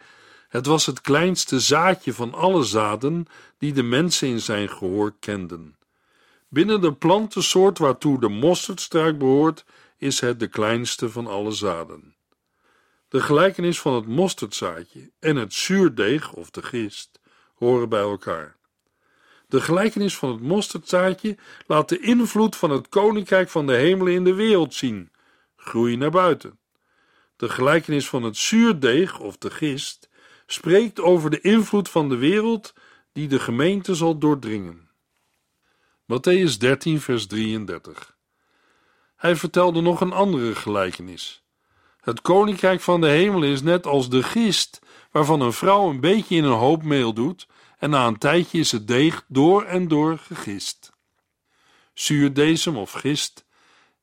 Het 0.48 0.66
was 0.66 0.86
het 0.86 1.00
kleinste 1.00 1.60
zaadje 1.60 2.12
van 2.12 2.34
alle 2.34 2.62
zaden 2.62 3.26
die 3.58 3.72
de 3.72 3.82
mensen 3.82 4.28
in 4.28 4.40
zijn 4.40 4.68
gehoor 4.68 5.14
kenden. 5.20 5.76
Binnen 6.48 6.80
de 6.80 6.92
plantensoort 6.92 7.78
waartoe 7.78 8.20
de 8.20 8.28
mosterdstruik 8.28 9.18
behoort, 9.18 9.64
is 9.98 10.20
het 10.20 10.40
de 10.40 10.46
kleinste 10.46 11.10
van 11.10 11.26
alle 11.26 11.52
zaden. 11.52 12.14
De 13.08 13.20
gelijkenis 13.20 13.80
van 13.80 13.94
het 13.94 14.06
mosterdzaadje 14.06 15.10
en 15.20 15.36
het 15.36 15.52
zuurdeeg 15.52 16.32
of 16.32 16.50
de 16.50 16.62
gist 16.62 17.20
horen 17.54 17.88
bij 17.88 18.00
elkaar. 18.00 18.56
De 19.48 19.60
gelijkenis 19.60 20.16
van 20.16 20.30
het 20.32 20.40
mosterdzaadje 20.40 21.36
laat 21.66 21.88
de 21.88 22.00
invloed 22.00 22.56
van 22.56 22.70
het 22.70 22.88
koninkrijk 22.88 23.48
van 23.48 23.66
de 23.66 23.74
hemelen 23.74 24.12
in 24.12 24.24
de 24.24 24.34
wereld 24.34 24.74
zien. 24.74 25.10
Groei 25.56 25.96
naar 25.96 26.10
buiten. 26.10 26.58
De 27.36 27.48
gelijkenis 27.48 28.08
van 28.08 28.22
het 28.22 28.36
zuurdeeg 28.36 29.18
of 29.18 29.36
de 29.36 29.50
gist 29.50 30.08
spreekt 30.46 31.00
over 31.00 31.30
de 31.30 31.40
invloed 31.40 31.88
van 31.88 32.08
de 32.08 32.16
wereld 32.16 32.72
die 33.12 33.28
de 33.28 33.38
gemeente 33.38 33.94
zal 33.94 34.18
doordringen. 34.18 34.90
Matthäus 36.12 36.58
13, 36.58 37.00
vers 37.00 37.26
33. 37.26 38.16
Hij 39.16 39.36
vertelde 39.36 39.80
nog 39.80 40.00
een 40.00 40.12
andere 40.12 40.54
gelijkenis. 40.54 41.42
Het 42.00 42.20
koninkrijk 42.20 42.80
van 42.80 43.00
de 43.00 43.06
hemelen 43.06 43.48
is 43.48 43.62
net 43.62 43.86
als 43.86 44.10
de 44.10 44.22
gist, 44.22 44.80
waarvan 45.10 45.40
een 45.40 45.52
vrouw 45.52 45.90
een 45.90 46.00
beetje 46.00 46.36
in 46.36 46.44
een 46.44 46.58
hoop 46.58 46.82
meel 46.82 47.12
doet, 47.12 47.46
en 47.78 47.90
na 47.90 48.06
een 48.06 48.18
tijdje 48.18 48.58
is 48.58 48.72
het 48.72 48.86
deeg 48.88 49.24
door 49.28 49.64
en 49.64 49.88
door 49.88 50.18
gegist. 50.18 50.92
Zuurdesem 51.94 52.76
of 52.76 52.92
gist 52.92 53.44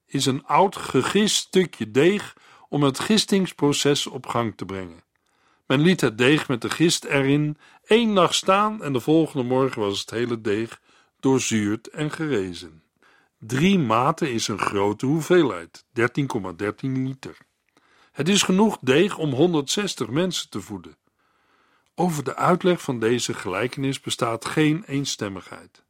is 0.06 0.26
een 0.26 0.46
oud 0.46 0.76
gegist 0.76 1.36
stukje 1.36 1.92
deeg 1.92 2.36
om 2.72 2.84
het 2.84 3.00
gistingsproces 3.00 4.08
op 4.08 4.26
gang 4.26 4.54
te 4.56 4.66
brengen. 4.66 5.04
Men 5.68 5.82
liet 5.82 6.02
het 6.02 6.18
deeg 6.18 6.48
met 6.48 6.62
de 6.62 6.70
gist 6.70 7.04
erin 7.04 7.58
één 7.84 8.14
nacht 8.14 8.36
staan 8.36 8.84
en 8.84 8.94
de 8.94 9.00
volgende 9.00 9.48
morgen 9.48 9.82
was 9.82 10.00
het 10.00 10.10
hele 10.10 10.42
deeg 10.42 10.82
doorzuurd 11.20 11.88
en 11.88 12.12
gerezen. 12.12 12.84
Drie 13.40 13.80
maten 13.80 14.32
is 14.32 14.48
een 14.48 14.60
grote 14.60 15.06
hoeveelheid, 15.06 15.86
13,13 16.00 16.74
liter. 16.82 17.38
Het 18.12 18.30
is 18.30 18.44
genoeg 18.44 18.78
deeg 18.82 19.18
om 19.18 19.34
160 19.34 20.10
mensen 20.10 20.50
te 20.50 20.62
voeden. 20.62 20.98
Over 21.96 22.24
de 22.24 22.36
uitleg 22.36 22.82
van 22.82 23.00
deze 23.00 23.34
gelijkenis 23.34 24.00
bestaat 24.00 24.46
geen 24.46 24.84
eenstemmigheid. 24.88 25.84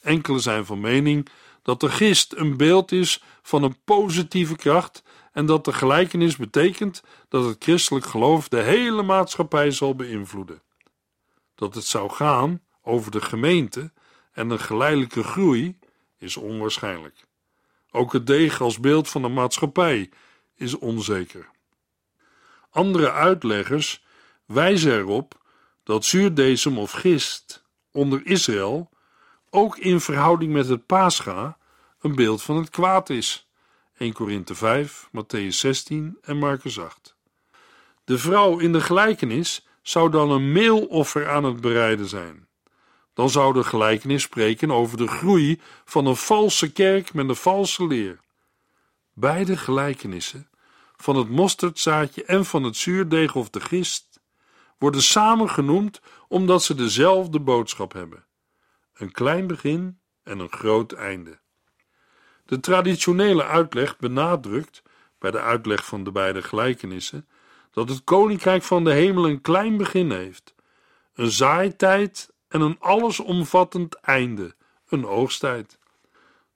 Enkele 0.00 0.38
zijn 0.38 0.64
van 0.64 0.80
mening 0.80 1.28
dat 1.62 1.80
de 1.80 1.90
gist 1.90 2.32
een 2.32 2.56
beeld 2.56 2.92
is 2.92 3.22
van 3.42 3.62
een 3.62 3.76
positieve 3.84 4.56
kracht 4.56 5.02
en 5.34 5.46
dat 5.46 5.64
de 5.64 5.72
gelijkenis 5.72 6.36
betekent 6.36 7.02
dat 7.28 7.44
het 7.44 7.64
christelijk 7.64 8.06
geloof 8.06 8.48
de 8.48 8.60
hele 8.60 9.02
maatschappij 9.02 9.70
zal 9.70 9.94
beïnvloeden. 9.94 10.62
Dat 11.54 11.74
het 11.74 11.84
zou 11.84 12.10
gaan 12.10 12.62
over 12.82 13.10
de 13.10 13.20
gemeente 13.20 13.92
en 14.32 14.50
een 14.50 14.60
geleidelijke 14.60 15.22
groei 15.22 15.78
is 16.18 16.36
onwaarschijnlijk. 16.36 17.26
Ook 17.90 18.12
het 18.12 18.26
deeg 18.26 18.60
als 18.60 18.80
beeld 18.80 19.08
van 19.08 19.22
de 19.22 19.28
maatschappij 19.28 20.10
is 20.54 20.78
onzeker. 20.78 21.48
Andere 22.70 23.12
uitleggers 23.12 24.04
wijzen 24.44 24.92
erop 24.92 25.40
dat 25.82 26.04
zuurdesem 26.04 26.78
of 26.78 26.90
gist 26.90 27.64
onder 27.90 28.26
Israël 28.26 28.90
ook 29.50 29.78
in 29.78 30.00
verhouding 30.00 30.52
met 30.52 30.68
het 30.68 30.86
Pascha 30.86 31.58
een 32.00 32.14
beeld 32.14 32.42
van 32.42 32.56
het 32.56 32.70
kwaad 32.70 33.10
is. 33.10 33.48
1 33.98 34.12
Korinthe 34.12 34.54
5, 34.54 35.08
Matthäus 35.12 35.58
16 35.58 36.18
en 36.22 36.36
Marcus 36.36 36.80
8. 36.80 37.16
De 38.04 38.18
vrouw 38.18 38.58
in 38.58 38.72
de 38.72 38.80
gelijkenis 38.80 39.66
zou 39.82 40.10
dan 40.10 40.30
een 40.30 40.52
meeloffer 40.52 41.30
aan 41.30 41.44
het 41.44 41.60
bereiden 41.60 42.06
zijn. 42.06 42.48
Dan 43.12 43.30
zou 43.30 43.52
de 43.52 43.64
gelijkenis 43.64 44.22
spreken 44.22 44.70
over 44.70 44.96
de 44.96 45.06
groei 45.06 45.60
van 45.84 46.06
een 46.06 46.16
valse 46.16 46.72
kerk 46.72 47.14
met 47.14 47.28
een 47.28 47.36
valse 47.36 47.86
leer. 47.86 48.20
Beide 49.12 49.56
gelijkenissen, 49.56 50.48
van 50.96 51.16
het 51.16 51.28
mosterdzaadje 51.28 52.24
en 52.24 52.44
van 52.44 52.62
het 52.62 52.76
zuurdeeg 52.76 53.34
of 53.34 53.50
de 53.50 53.60
gist, 53.60 54.20
worden 54.78 55.02
samen 55.02 55.50
genoemd 55.50 56.00
omdat 56.28 56.62
ze 56.62 56.74
dezelfde 56.74 57.40
boodschap 57.40 57.92
hebben: 57.92 58.24
een 58.94 59.12
klein 59.12 59.46
begin 59.46 59.98
en 60.22 60.38
een 60.38 60.52
groot 60.52 60.92
einde. 60.92 61.42
De 62.44 62.60
traditionele 62.60 63.44
uitleg 63.44 63.98
benadrukt, 63.98 64.82
bij 65.18 65.30
de 65.30 65.40
uitleg 65.40 65.84
van 65.84 66.04
de 66.04 66.12
beide 66.12 66.42
gelijkenissen, 66.42 67.28
dat 67.70 67.88
het 67.88 68.04
koninkrijk 68.04 68.62
van 68.62 68.84
de 68.84 68.92
hemel 68.92 69.28
een 69.28 69.40
klein 69.40 69.76
begin 69.76 70.10
heeft, 70.10 70.54
een 71.14 71.30
zaaitijd 71.30 72.32
en 72.48 72.60
een 72.60 72.76
allesomvattend 72.80 73.94
einde, 73.94 74.54
een 74.88 75.06
oogsttijd. 75.06 75.78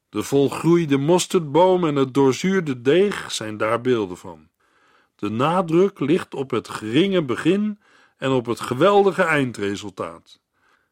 De 0.08 0.22
volgroeide 0.22 0.96
mosterdboom 0.96 1.86
en 1.86 1.96
het 1.96 2.14
doorzuurde 2.14 2.82
deeg 2.82 3.32
zijn 3.32 3.56
daar 3.56 3.80
beelden 3.80 4.16
van. 4.16 4.48
De 5.16 5.28
nadruk 5.28 5.98
ligt 6.00 6.34
op 6.34 6.50
het 6.50 6.68
geringe 6.68 7.24
begin 7.24 7.80
en 8.16 8.30
op 8.30 8.46
het 8.46 8.60
geweldige 8.60 9.22
eindresultaat. 9.22 10.40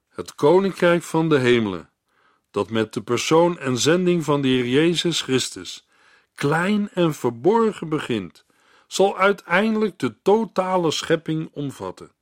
Het 0.09 0.35
koninkrijk 0.35 1.03
van 1.03 1.29
de 1.29 1.39
hemelen, 1.39 1.91
dat 2.57 2.71
met 2.71 2.93
de 2.93 3.03
persoon 3.03 3.59
en 3.59 3.79
zending 3.79 4.25
van 4.25 4.41
de 4.41 4.49
Heer 4.49 4.67
Jezus 4.67 5.21
Christus 5.21 5.87
klein 6.35 6.91
en 6.93 7.15
verborgen 7.15 7.89
begint, 7.89 8.45
zal 8.87 9.19
uiteindelijk 9.19 9.99
de 9.99 10.23
totale 10.23 10.91
schepping 10.91 11.51
omvatten. 11.53 12.13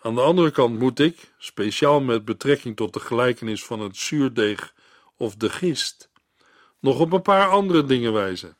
Aan 0.00 0.14
de 0.14 0.20
andere 0.20 0.50
kant 0.50 0.78
moet 0.78 0.98
ik, 0.98 1.34
speciaal 1.38 2.00
met 2.00 2.24
betrekking 2.24 2.76
tot 2.76 2.92
de 2.92 3.00
gelijkenis 3.00 3.64
van 3.64 3.80
het 3.80 3.96
zuurdeeg 3.96 4.74
of 5.16 5.34
de 5.34 5.50
gist, 5.50 6.10
nog 6.80 7.00
op 7.00 7.12
een 7.12 7.22
paar 7.22 7.48
andere 7.48 7.84
dingen 7.84 8.12
wijzen. 8.12 8.56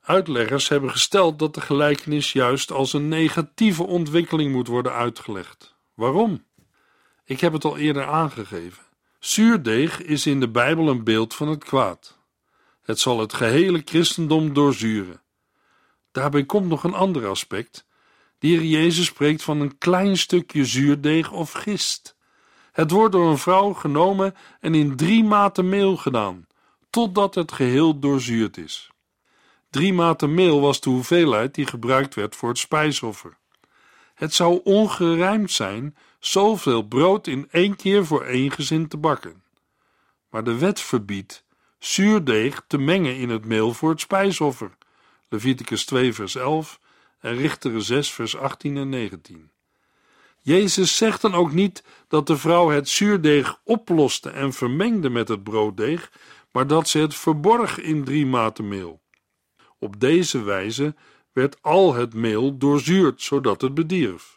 Uitleggers 0.00 0.68
hebben 0.68 0.90
gesteld 0.90 1.38
dat 1.38 1.54
de 1.54 1.60
gelijkenis 1.60 2.32
juist 2.32 2.70
als 2.72 2.92
een 2.92 3.08
negatieve 3.08 3.86
ontwikkeling 3.86 4.52
moet 4.52 4.68
worden 4.68 4.92
uitgelegd. 4.92 5.74
Waarom? 5.94 6.44
Ik 7.24 7.40
heb 7.40 7.52
het 7.52 7.64
al 7.64 7.76
eerder 7.76 8.06
aangegeven. 8.06 8.84
Zuurdeeg 9.18 10.02
is 10.02 10.26
in 10.26 10.40
de 10.40 10.48
Bijbel 10.48 10.88
een 10.88 11.04
beeld 11.04 11.34
van 11.34 11.48
het 11.48 11.64
kwaad. 11.64 12.18
Het 12.82 13.00
zal 13.00 13.20
het 13.20 13.32
gehele 13.32 13.82
christendom 13.84 14.52
doorzuren. 14.52 15.22
Daarbij 16.12 16.44
komt 16.44 16.68
nog 16.68 16.84
een 16.84 16.94
ander 16.94 17.26
aspect. 17.26 17.86
De 18.38 18.46
Heer 18.46 18.62
Jezus 18.62 19.06
spreekt 19.06 19.42
van 19.42 19.60
een 19.60 19.78
klein 19.78 20.16
stukje 20.16 20.64
zuurdeeg 20.64 21.32
of 21.32 21.52
gist. 21.52 22.16
Het 22.72 22.90
wordt 22.90 23.12
door 23.12 23.30
een 23.30 23.38
vrouw 23.38 23.72
genomen 23.72 24.34
en 24.60 24.74
in 24.74 24.96
drie 24.96 25.24
maten 25.24 25.68
meel 25.68 25.96
gedaan, 25.96 26.46
totdat 26.90 27.34
het 27.34 27.52
geheel 27.52 27.98
doorzuurd 27.98 28.56
is. 28.56 28.90
Drie 29.70 29.92
maten 29.92 30.34
meel 30.34 30.60
was 30.60 30.80
de 30.80 30.90
hoeveelheid 30.90 31.54
die 31.54 31.66
gebruikt 31.66 32.14
werd 32.14 32.36
voor 32.36 32.48
het 32.48 32.58
spijsoffer. 32.58 33.36
Het 34.14 34.34
zou 34.34 34.60
ongerijmd 34.64 35.50
zijn 35.50 35.96
zoveel 36.26 36.82
brood 36.82 37.26
in 37.26 37.48
één 37.50 37.76
keer 37.76 38.06
voor 38.06 38.24
één 38.24 38.50
gezin 38.50 38.88
te 38.88 38.96
bakken. 38.96 39.42
Maar 40.30 40.44
de 40.44 40.58
wet 40.58 40.80
verbiedt 40.80 41.44
zuurdeeg 41.78 42.64
te 42.66 42.78
mengen 42.78 43.16
in 43.16 43.28
het 43.28 43.44
meel 43.44 43.72
voor 43.72 43.90
het 43.90 44.00
spijsoffer. 44.00 44.76
Leviticus 45.28 45.84
2 45.84 46.12
vers 46.12 46.34
11 46.34 46.80
en 47.20 47.36
Richteren 47.36 47.82
6 47.82 48.12
vers 48.12 48.36
18 48.36 48.76
en 48.76 48.88
19. 48.88 49.50
Jezus 50.40 50.96
zegt 50.96 51.20
dan 51.20 51.34
ook 51.34 51.52
niet 51.52 51.84
dat 52.08 52.26
de 52.26 52.36
vrouw 52.36 52.68
het 52.68 52.88
zuurdeeg 52.88 53.60
oploste 53.64 54.30
en 54.30 54.52
vermengde 54.52 55.10
met 55.10 55.28
het 55.28 55.42
brooddeeg, 55.42 56.12
maar 56.52 56.66
dat 56.66 56.88
ze 56.88 56.98
het 56.98 57.14
verborg 57.14 57.78
in 57.80 58.04
drie 58.04 58.26
maten 58.26 58.68
meel. 58.68 59.00
Op 59.78 60.00
deze 60.00 60.42
wijze 60.42 60.94
werd 61.32 61.62
al 61.62 61.94
het 61.94 62.14
meel 62.14 62.58
doorzuurd, 62.58 63.22
zodat 63.22 63.60
het 63.60 63.74
bedierf. 63.74 64.35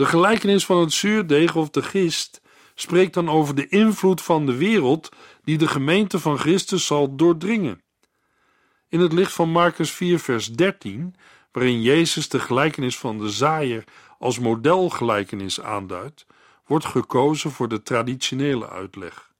De 0.00 0.06
gelijkenis 0.06 0.66
van 0.66 0.80
het 0.80 0.92
zuurdeeg 0.92 1.56
of 1.56 1.70
de 1.70 1.82
gist 1.82 2.40
spreekt 2.74 3.14
dan 3.14 3.28
over 3.28 3.54
de 3.54 3.68
invloed 3.68 4.22
van 4.22 4.46
de 4.46 4.56
wereld 4.56 5.08
die 5.44 5.58
de 5.58 5.68
gemeente 5.68 6.18
van 6.18 6.38
Christus 6.38 6.86
zal 6.86 7.16
doordringen. 7.16 7.82
In 8.88 9.00
het 9.00 9.12
licht 9.12 9.32
van 9.32 9.50
Marcus 9.50 9.90
4, 9.90 10.18
vers 10.18 10.52
13, 10.52 11.14
waarin 11.52 11.82
Jezus 11.82 12.28
de 12.28 12.40
gelijkenis 12.40 12.98
van 12.98 13.18
de 13.18 13.30
zaaier 13.30 13.84
als 14.18 14.38
modelgelijkenis 14.38 15.60
aanduidt, 15.60 16.26
wordt 16.66 16.84
gekozen 16.84 17.50
voor 17.50 17.68
de 17.68 17.82
traditionele 17.82 18.68
uitleg. 18.68 19.32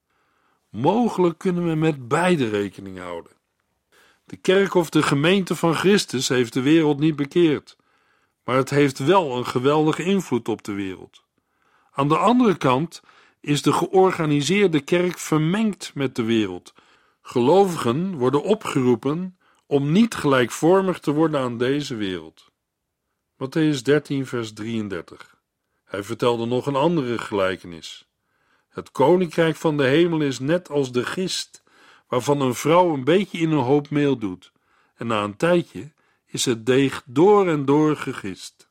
Mogelijk 0.71 1.39
kunnen 1.39 1.69
we 1.69 1.75
met 1.75 2.09
beide 2.09 2.49
rekening 2.49 2.99
houden. 2.99 3.33
De 4.25 4.37
kerk 4.37 4.75
of 4.75 4.91
de 4.91 5.03
gemeente 5.03 5.57
van 5.57 5.75
Christus 5.75 6.29
heeft 6.29 6.53
de 6.53 6.63
wereld 6.63 6.99
niet 6.99 7.17
bekeerd, 7.17 7.77
maar 8.51 8.59
het 8.59 8.71
heeft 8.71 8.99
wel 8.99 9.37
een 9.37 9.47
geweldige 9.47 10.03
invloed 10.03 10.49
op 10.49 10.63
de 10.63 10.73
wereld. 10.73 11.25
Aan 11.91 12.09
de 12.09 12.17
andere 12.17 12.57
kant 12.57 13.03
is 13.41 13.63
de 13.63 13.73
georganiseerde 13.73 14.81
kerk 14.81 15.19
vermengd 15.19 15.91
met 15.95 16.17
de 16.17 16.23
wereld. 16.23 16.75
Gelovigen 17.23 18.17
worden 18.17 18.43
opgeroepen 18.43 19.39
om 19.67 19.93
niet 19.93 20.15
gelijkvormig 20.15 20.99
te 20.99 21.13
worden 21.13 21.41
aan 21.41 21.59
deze 21.59 21.95
wereld. 21.95 22.51
Matthäus 23.35 23.83
13, 23.83 24.27
vers 24.27 24.53
33. 24.53 25.37
Hij 25.85 26.03
vertelde 26.03 26.47
nog 26.47 26.67
een 26.67 26.77
andere 26.77 27.19
gelijkenis. 27.19 28.09
Het 28.69 28.91
koninkrijk 28.91 29.57
van 29.57 29.77
de 29.77 29.85
hemel 29.85 30.21
is 30.21 30.39
net 30.39 30.71
als 30.71 30.93
de 30.93 31.05
gist, 31.05 31.63
waarvan 32.09 32.41
een 32.41 32.55
vrouw 32.55 32.93
een 32.93 33.05
beetje 33.05 33.39
in 33.39 33.51
een 33.51 33.65
hoop 33.65 33.91
meel 33.91 34.19
doet, 34.19 34.53
en 34.95 35.07
na 35.07 35.23
een 35.23 35.37
tijdje 35.37 35.93
is 36.31 36.45
het 36.45 36.67
deeg 36.67 37.03
door 37.07 37.49
en 37.49 37.65
door 37.65 37.97
gegist. 37.97 38.69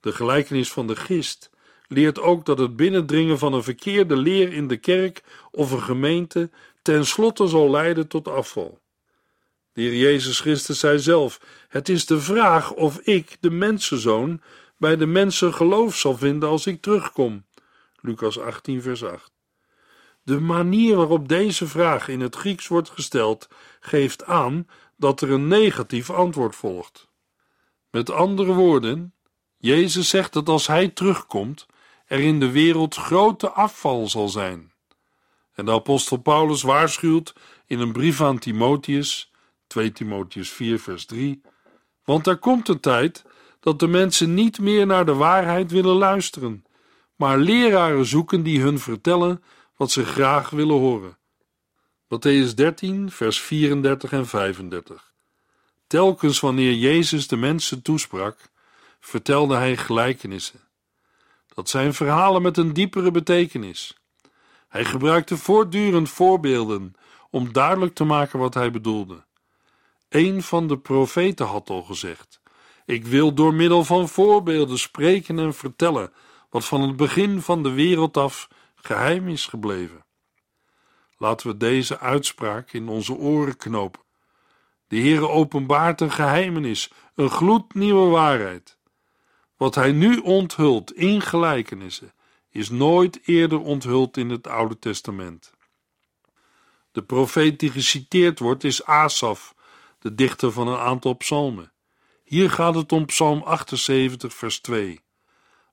De 0.00 0.12
gelijkenis 0.12 0.72
van 0.72 0.86
de 0.86 0.96
gist 0.96 1.50
leert 1.88 2.20
ook 2.20 2.46
dat 2.46 2.58
het 2.58 2.76
binnendringen 2.76 3.38
van 3.38 3.52
een 3.52 3.62
verkeerde 3.62 4.16
leer 4.16 4.52
in 4.52 4.68
de 4.68 4.76
kerk 4.76 5.22
of 5.50 5.70
een 5.70 5.82
gemeente 5.82 6.50
tenslotte 6.82 7.46
zal 7.46 7.70
leiden 7.70 8.08
tot 8.08 8.28
afval. 8.28 8.80
De 9.72 9.82
Heer 9.82 9.96
Jezus 9.96 10.40
Christus 10.40 10.78
zei 10.78 10.98
zelf: 10.98 11.40
Het 11.68 11.88
is 11.88 12.06
de 12.06 12.20
vraag 12.20 12.72
of 12.72 12.98
ik, 12.98 13.36
de 13.40 13.50
mensenzoon, 13.50 14.40
bij 14.76 14.96
de 14.96 15.06
mensen 15.06 15.54
geloof 15.54 15.96
zal 15.96 16.16
vinden 16.16 16.48
als 16.48 16.66
ik 16.66 16.82
terugkom. 16.82 17.44
Lucas 18.00 18.38
18, 18.38 18.82
vers 18.82 19.04
8. 19.04 19.32
De 20.22 20.40
manier 20.40 20.96
waarop 20.96 21.28
deze 21.28 21.66
vraag 21.66 22.08
in 22.08 22.20
het 22.20 22.36
Grieks 22.36 22.68
wordt 22.68 22.90
gesteld, 22.90 23.48
geeft 23.80 24.24
aan 24.24 24.66
dat 25.02 25.20
er 25.20 25.30
een 25.30 25.48
negatief 25.48 26.10
antwoord 26.10 26.56
volgt. 26.56 27.08
Met 27.90 28.10
andere 28.10 28.52
woorden, 28.52 29.14
Jezus 29.56 30.08
zegt 30.08 30.32
dat 30.32 30.48
als 30.48 30.66
hij 30.66 30.88
terugkomt, 30.88 31.66
er 32.06 32.20
in 32.20 32.40
de 32.40 32.50
wereld 32.50 32.94
grote 32.94 33.50
afval 33.50 34.08
zal 34.08 34.28
zijn. 34.28 34.72
En 35.52 35.64
de 35.64 35.72
apostel 35.72 36.16
Paulus 36.16 36.62
waarschuwt 36.62 37.34
in 37.66 37.80
een 37.80 37.92
brief 37.92 38.20
aan 38.20 38.38
Timotheus 38.38 39.32
2 39.66 39.92
Timotheus 39.92 40.50
4, 40.50 40.78
vers 40.80 41.06
3. 41.06 41.40
Want 42.04 42.26
er 42.26 42.36
komt 42.36 42.68
een 42.68 42.80
tijd 42.80 43.24
dat 43.60 43.78
de 43.78 43.88
mensen 43.88 44.34
niet 44.34 44.58
meer 44.60 44.86
naar 44.86 45.06
de 45.06 45.14
waarheid 45.14 45.70
willen 45.70 45.96
luisteren, 45.96 46.64
maar 47.16 47.38
leraren 47.38 48.06
zoeken 48.06 48.42
die 48.42 48.60
hun 48.60 48.78
vertellen 48.78 49.42
wat 49.76 49.90
ze 49.90 50.04
graag 50.04 50.50
willen 50.50 50.78
horen. 50.78 51.16
Matthäus 52.12 52.54
13, 52.54 53.10
vers 53.10 53.40
34 53.40 54.12
en 54.12 54.26
35. 54.26 55.12
Telkens 55.86 56.40
wanneer 56.40 56.72
Jezus 56.72 57.28
de 57.28 57.36
mensen 57.36 57.82
toesprak, 57.82 58.36
vertelde 59.00 59.56
hij 59.56 59.76
gelijkenissen. 59.76 60.60
Dat 61.54 61.68
zijn 61.68 61.94
verhalen 61.94 62.42
met 62.42 62.56
een 62.56 62.72
diepere 62.72 63.10
betekenis. 63.10 63.96
Hij 64.68 64.84
gebruikte 64.84 65.36
voortdurend 65.36 66.10
voorbeelden 66.10 66.94
om 67.30 67.52
duidelijk 67.52 67.94
te 67.94 68.04
maken 68.04 68.38
wat 68.38 68.54
hij 68.54 68.70
bedoelde. 68.70 69.24
Een 70.08 70.42
van 70.42 70.66
de 70.66 70.78
profeten 70.78 71.46
had 71.46 71.70
al 71.70 71.82
gezegd: 71.82 72.40
Ik 72.84 73.06
wil 73.06 73.34
door 73.34 73.54
middel 73.54 73.84
van 73.84 74.08
voorbeelden 74.08 74.78
spreken 74.78 75.38
en 75.38 75.54
vertellen 75.54 76.12
wat 76.50 76.64
van 76.64 76.80
het 76.80 76.96
begin 76.96 77.42
van 77.42 77.62
de 77.62 77.70
wereld 77.70 78.16
af 78.16 78.48
geheim 78.74 79.28
is 79.28 79.46
gebleven. 79.46 80.04
Laten 81.22 81.46
we 81.46 81.56
deze 81.56 81.98
uitspraak 81.98 82.72
in 82.72 82.88
onze 82.88 83.14
oren 83.14 83.56
knopen. 83.56 84.00
De 84.88 84.96
Heere 84.96 85.28
openbaart 85.28 86.00
een 86.00 86.12
geheimenis, 86.12 86.90
een 87.14 87.30
gloednieuwe 87.30 88.10
waarheid. 88.10 88.78
Wat 89.56 89.74
hij 89.74 89.92
nu 89.92 90.18
onthult 90.18 90.92
in 90.92 91.20
gelijkenissen, 91.20 92.12
is 92.50 92.70
nooit 92.70 93.20
eerder 93.24 93.60
onthuld 93.60 94.16
in 94.16 94.30
het 94.30 94.46
Oude 94.46 94.78
Testament. 94.78 95.52
De 96.92 97.02
profeet 97.02 97.58
die 97.58 97.70
geciteerd 97.70 98.38
wordt 98.38 98.64
is 98.64 98.84
Asaf, 98.84 99.54
de 99.98 100.14
dichter 100.14 100.52
van 100.52 100.68
een 100.68 100.78
aantal 100.78 101.14
psalmen. 101.14 101.72
Hier 102.24 102.50
gaat 102.50 102.74
het 102.74 102.92
om 102.92 103.06
Psalm 103.06 103.42
78, 103.42 104.34
vers 104.34 104.60
2. 104.60 105.00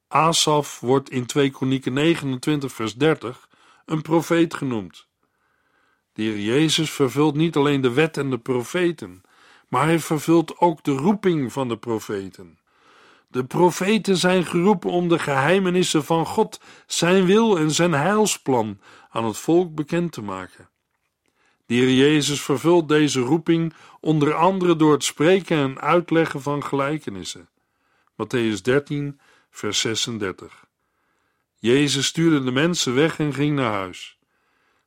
Asaf 0.07 0.79
wordt 0.79 1.09
in 1.09 1.25
2 1.25 1.49
Kronieken 1.49 1.93
29, 1.93 2.73
vers 2.73 2.95
30 2.95 3.49
een 3.85 4.01
profeet 4.01 4.53
genoemd. 4.53 5.07
De 6.19 6.43
Jezus 6.43 6.91
vervult 6.91 7.35
niet 7.35 7.55
alleen 7.55 7.81
de 7.81 7.93
wet 7.93 8.17
en 8.17 8.29
de 8.29 8.37
profeten, 8.37 9.21
maar 9.67 9.85
hij 9.85 9.99
vervult 9.99 10.57
ook 10.57 10.83
de 10.83 10.91
roeping 10.91 11.51
van 11.51 11.67
de 11.67 11.77
profeten. 11.77 12.57
De 13.27 13.45
profeten 13.45 14.17
zijn 14.17 14.45
geroepen 14.45 14.89
om 14.89 15.07
de 15.07 15.19
geheimenissen 15.19 16.03
van 16.03 16.25
God, 16.25 16.61
zijn 16.87 17.25
wil 17.25 17.57
en 17.57 17.71
zijn 17.71 17.91
heilsplan 17.91 18.79
aan 19.09 19.25
het 19.25 19.37
volk 19.37 19.75
bekend 19.75 20.11
te 20.11 20.21
maken. 20.21 20.69
De 21.65 21.95
Jezus 21.95 22.41
vervult 22.41 22.87
deze 22.87 23.19
roeping 23.19 23.73
onder 23.99 24.33
andere 24.33 24.75
door 24.75 24.91
het 24.91 25.03
spreken 25.03 25.57
en 25.57 25.81
uitleggen 25.81 26.41
van 26.41 26.63
gelijkenissen. 26.63 27.49
Matthäus 28.11 28.61
13, 28.61 29.19
vers 29.49 29.79
36. 29.79 30.65
Jezus 31.59 32.05
stuurde 32.05 32.43
de 32.43 32.51
mensen 32.51 32.95
weg 32.95 33.19
en 33.19 33.33
ging 33.33 33.55
naar 33.55 33.71
huis. 33.71 34.18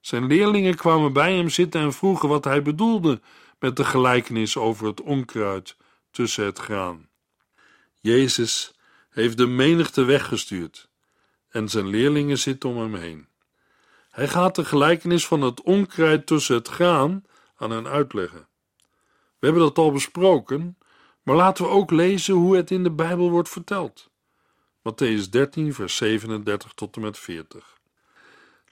Zijn 0.02 0.26
leerlingen 0.26 0.74
kwamen 0.74 1.12
bij 1.12 1.36
hem 1.36 1.48
zitten 1.48 1.80
en 1.80 1.92
vroegen 1.92 2.28
wat 2.28 2.44
hij 2.44 2.62
bedoelde 2.62 3.20
met 3.58 3.76
de 3.76 3.84
gelijkenis 3.84 4.56
over 4.56 4.86
het 4.86 5.00
onkruid 5.00 5.76
tussen 6.10 6.44
het 6.44 6.58
graan. 6.58 7.08
Jezus 8.00 8.74
heeft 9.10 9.36
de 9.36 9.46
menigte 9.46 10.04
weggestuurd 10.04 10.88
en 11.48 11.68
zijn 11.68 11.86
leerlingen 11.86 12.38
zitten 12.38 12.68
om 12.68 12.78
hem 12.78 12.94
heen. 12.94 13.26
Hij 14.10 14.28
gaat 14.28 14.54
de 14.54 14.64
gelijkenis 14.64 15.26
van 15.26 15.40
het 15.40 15.62
onkruid 15.62 16.26
tussen 16.26 16.54
het 16.54 16.68
graan 16.68 17.24
aan 17.56 17.70
hen 17.70 17.86
uitleggen. 17.86 18.48
We 19.38 19.46
hebben 19.46 19.62
dat 19.62 19.78
al 19.78 19.92
besproken, 19.92 20.78
maar 21.22 21.36
laten 21.36 21.64
we 21.64 21.70
ook 21.70 21.90
lezen 21.90 22.34
hoe 22.34 22.56
het 22.56 22.70
in 22.70 22.82
de 22.82 22.90
Bijbel 22.90 23.30
wordt 23.30 23.48
verteld. 23.48 24.10
Matthäus 24.78 25.28
13, 25.30 25.74
vers 25.74 25.96
37 25.96 26.72
tot 26.72 26.96
en 26.96 27.02
met 27.02 27.18
40. 27.18 27.80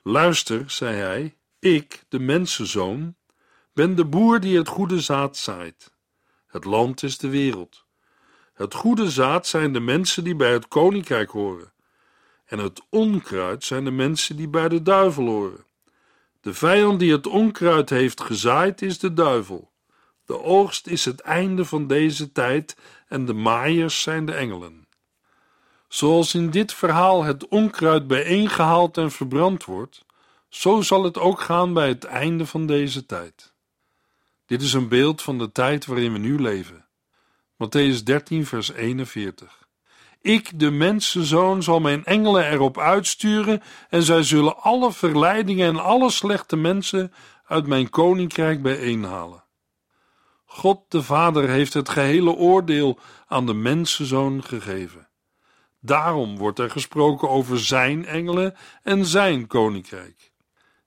Luister, 0.03 0.71
zei 0.71 0.97
hij, 0.97 1.37
ik, 1.59 2.05
de 2.09 2.19
mensenzoon, 2.19 3.15
ben 3.73 3.95
de 3.95 4.05
boer 4.05 4.41
die 4.41 4.59
het 4.59 4.69
goede 4.69 5.01
zaad 5.01 5.37
zaait. 5.37 5.93
Het 6.47 6.65
land 6.65 7.03
is 7.03 7.19
de 7.19 7.29
wereld. 7.29 7.85
Het 8.55 8.75
goede 8.75 9.11
zaad 9.11 9.47
zijn 9.47 9.73
de 9.73 9.81
mensen 9.81 10.25
die 10.25 10.37
bij 10.37 10.53
het 10.53 10.69
koninkrijk 10.69 11.31
horen. 11.31 11.73
En 12.45 12.59
het 12.59 12.83
onkruid 12.89 13.65
zijn 13.65 13.85
de 13.85 13.91
mensen 13.91 14.37
die 14.37 14.49
bij 14.49 14.69
de 14.69 14.83
duivel 14.83 15.27
horen. 15.27 15.65
De 16.41 16.55
vijand 16.55 16.99
die 16.99 17.13
het 17.13 17.27
onkruid 17.27 17.91
heeft 17.91 18.21
gezaaid 18.21 18.83
is 18.83 18.99
de 18.99 19.13
duivel. 19.13 19.71
De 20.25 20.43
oogst 20.43 20.87
is 20.87 21.05
het 21.05 21.21
einde 21.21 21.65
van 21.65 21.87
deze 21.87 22.33
tijd 22.33 22.77
en 23.09 23.25
de 23.25 23.35
maaiers 23.35 24.03
zijn 24.03 24.27
de 24.27 24.33
engelen. 24.33 24.89
Zoals 25.91 26.35
in 26.35 26.51
dit 26.51 26.73
verhaal 26.73 27.23
het 27.25 27.49
onkruid 27.49 28.07
bijeengehaald 28.07 28.97
en 28.97 29.11
verbrand 29.11 29.65
wordt, 29.65 30.05
zo 30.49 30.81
zal 30.81 31.05
het 31.05 31.19
ook 31.19 31.41
gaan 31.41 31.73
bij 31.73 31.89
het 31.89 32.05
einde 32.05 32.47
van 32.47 32.67
deze 32.67 33.07
tijd. 33.07 33.53
Dit 34.47 34.63
is 34.63 34.73
een 34.73 34.89
beeld 34.89 35.23
van 35.23 35.39
de 35.39 35.53
tijd 35.53 35.87
waarin 35.87 36.13
we 36.13 36.19
nu 36.19 36.41
leven. 36.41 36.87
Matthäus 37.65 38.03
13, 38.05 38.47
vers 38.47 38.73
41. 38.73 39.69
Ik, 40.21 40.59
de 40.59 40.71
mensenzoon, 40.71 41.63
zal 41.63 41.81
mijn 41.81 42.05
engelen 42.05 42.51
erop 42.51 42.79
uitsturen 42.79 43.63
en 43.89 44.03
zij 44.03 44.23
zullen 44.23 44.63
alle 44.63 44.93
verleidingen 44.93 45.67
en 45.67 45.83
alle 45.83 46.11
slechte 46.11 46.57
mensen 46.57 47.13
uit 47.47 47.67
mijn 47.67 47.91
koninkrijk 47.91 48.63
bijeenhalen. 48.63 49.45
God 50.45 50.81
de 50.89 51.03
Vader 51.03 51.49
heeft 51.49 51.75
het 51.75 51.89
gehele 51.89 52.31
oordeel 52.31 52.99
aan 53.27 53.47
de 53.47 53.55
mensenzoon 53.55 54.45
gegeven. 54.45 55.10
Daarom 55.81 56.37
wordt 56.37 56.59
er 56.59 56.71
gesproken 56.71 57.29
over 57.29 57.61
zijn 57.61 58.07
engelen 58.07 58.57
en 58.83 59.07
zijn 59.07 59.47
koninkrijk. 59.47 60.33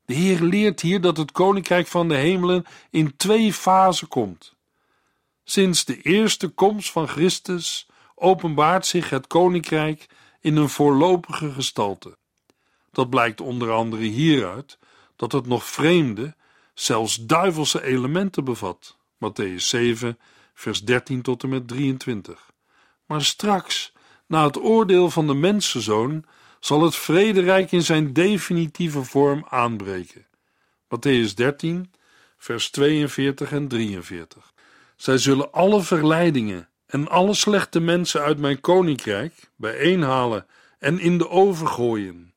De 0.06 0.14
Heer 0.14 0.42
leert 0.42 0.82
hier 0.82 1.02
dat 1.02 1.18
het 1.18 1.32
koninkrijk 1.32 1.88
van 1.88 2.08
de 2.08 2.16
hemelen 2.16 2.66
in 2.90 3.16
twee 3.16 3.54
fasen 3.54 4.08
komt. 4.08 4.56
Sinds 5.44 5.86
de 5.86 6.02
eerste 6.02 6.48
komst 6.48 6.92
van 6.92 7.08
Christus 7.08 7.88
openbaart 8.16 8.86
zich 8.86 9.10
het 9.10 9.28
koninkrijk 9.28 10.08
in 10.40 10.56
een 10.56 10.70
voorlopige 10.70 11.52
gestalte. 11.52 12.18
Dat 12.92 13.10
blijkt 13.10 13.42
onder 13.42 13.72
andere 13.72 14.04
hieruit 14.04 14.78
dat 15.16 15.32
het 15.32 15.48
nog 15.48 15.66
vreemde, 15.66 16.36
zelfs 16.74 17.26
duivelse 17.26 17.84
elementen 17.84 18.44
bevat. 18.44 18.98
Matthäus 19.16 19.56
7, 19.56 20.20
vers 20.54 20.82
13 20.82 21.22
tot 21.22 21.44
en 21.44 21.50
met 21.50 21.68
23. 21.68 22.52
Maar 23.06 23.24
straks, 23.24 23.93
na 24.34 24.46
het 24.46 24.62
oordeel 24.62 25.10
van 25.10 25.28
de 25.28 25.34
mensenzoon, 25.34 26.26
zal 26.60 26.84
het 26.84 26.96
vrederijk 26.96 27.72
in 27.72 27.82
zijn 27.82 28.14
definitieve 28.14 29.04
vorm 29.04 29.46
aanbreken. 29.50 30.26
Matthäus 30.96 31.34
13, 31.36 31.94
vers 32.38 32.70
42 32.70 33.52
en 33.52 33.68
43. 33.68 34.54
Zij 34.96 35.18
zullen 35.18 35.52
alle 35.52 35.82
verleidingen 35.82 36.70
en 36.86 37.08
alle 37.08 37.34
slechte 37.34 37.80
mensen 37.80 38.22
uit 38.22 38.38
mijn 38.38 38.60
koninkrijk 38.60 39.34
bijeenhalen 39.56 40.46
en 40.80 41.00
in 41.00 41.18
de 41.18 41.30
oven 41.30 41.68
gooien. 41.68 42.34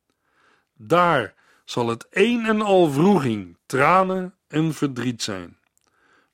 Daar 0.74 1.34
zal 1.64 1.88
het 1.88 2.06
een 2.10 2.46
en 2.46 2.62
al 2.62 2.90
vroeging, 2.90 3.56
tranen 3.66 4.34
en 4.48 4.74
verdriet 4.74 5.22
zijn. 5.22 5.58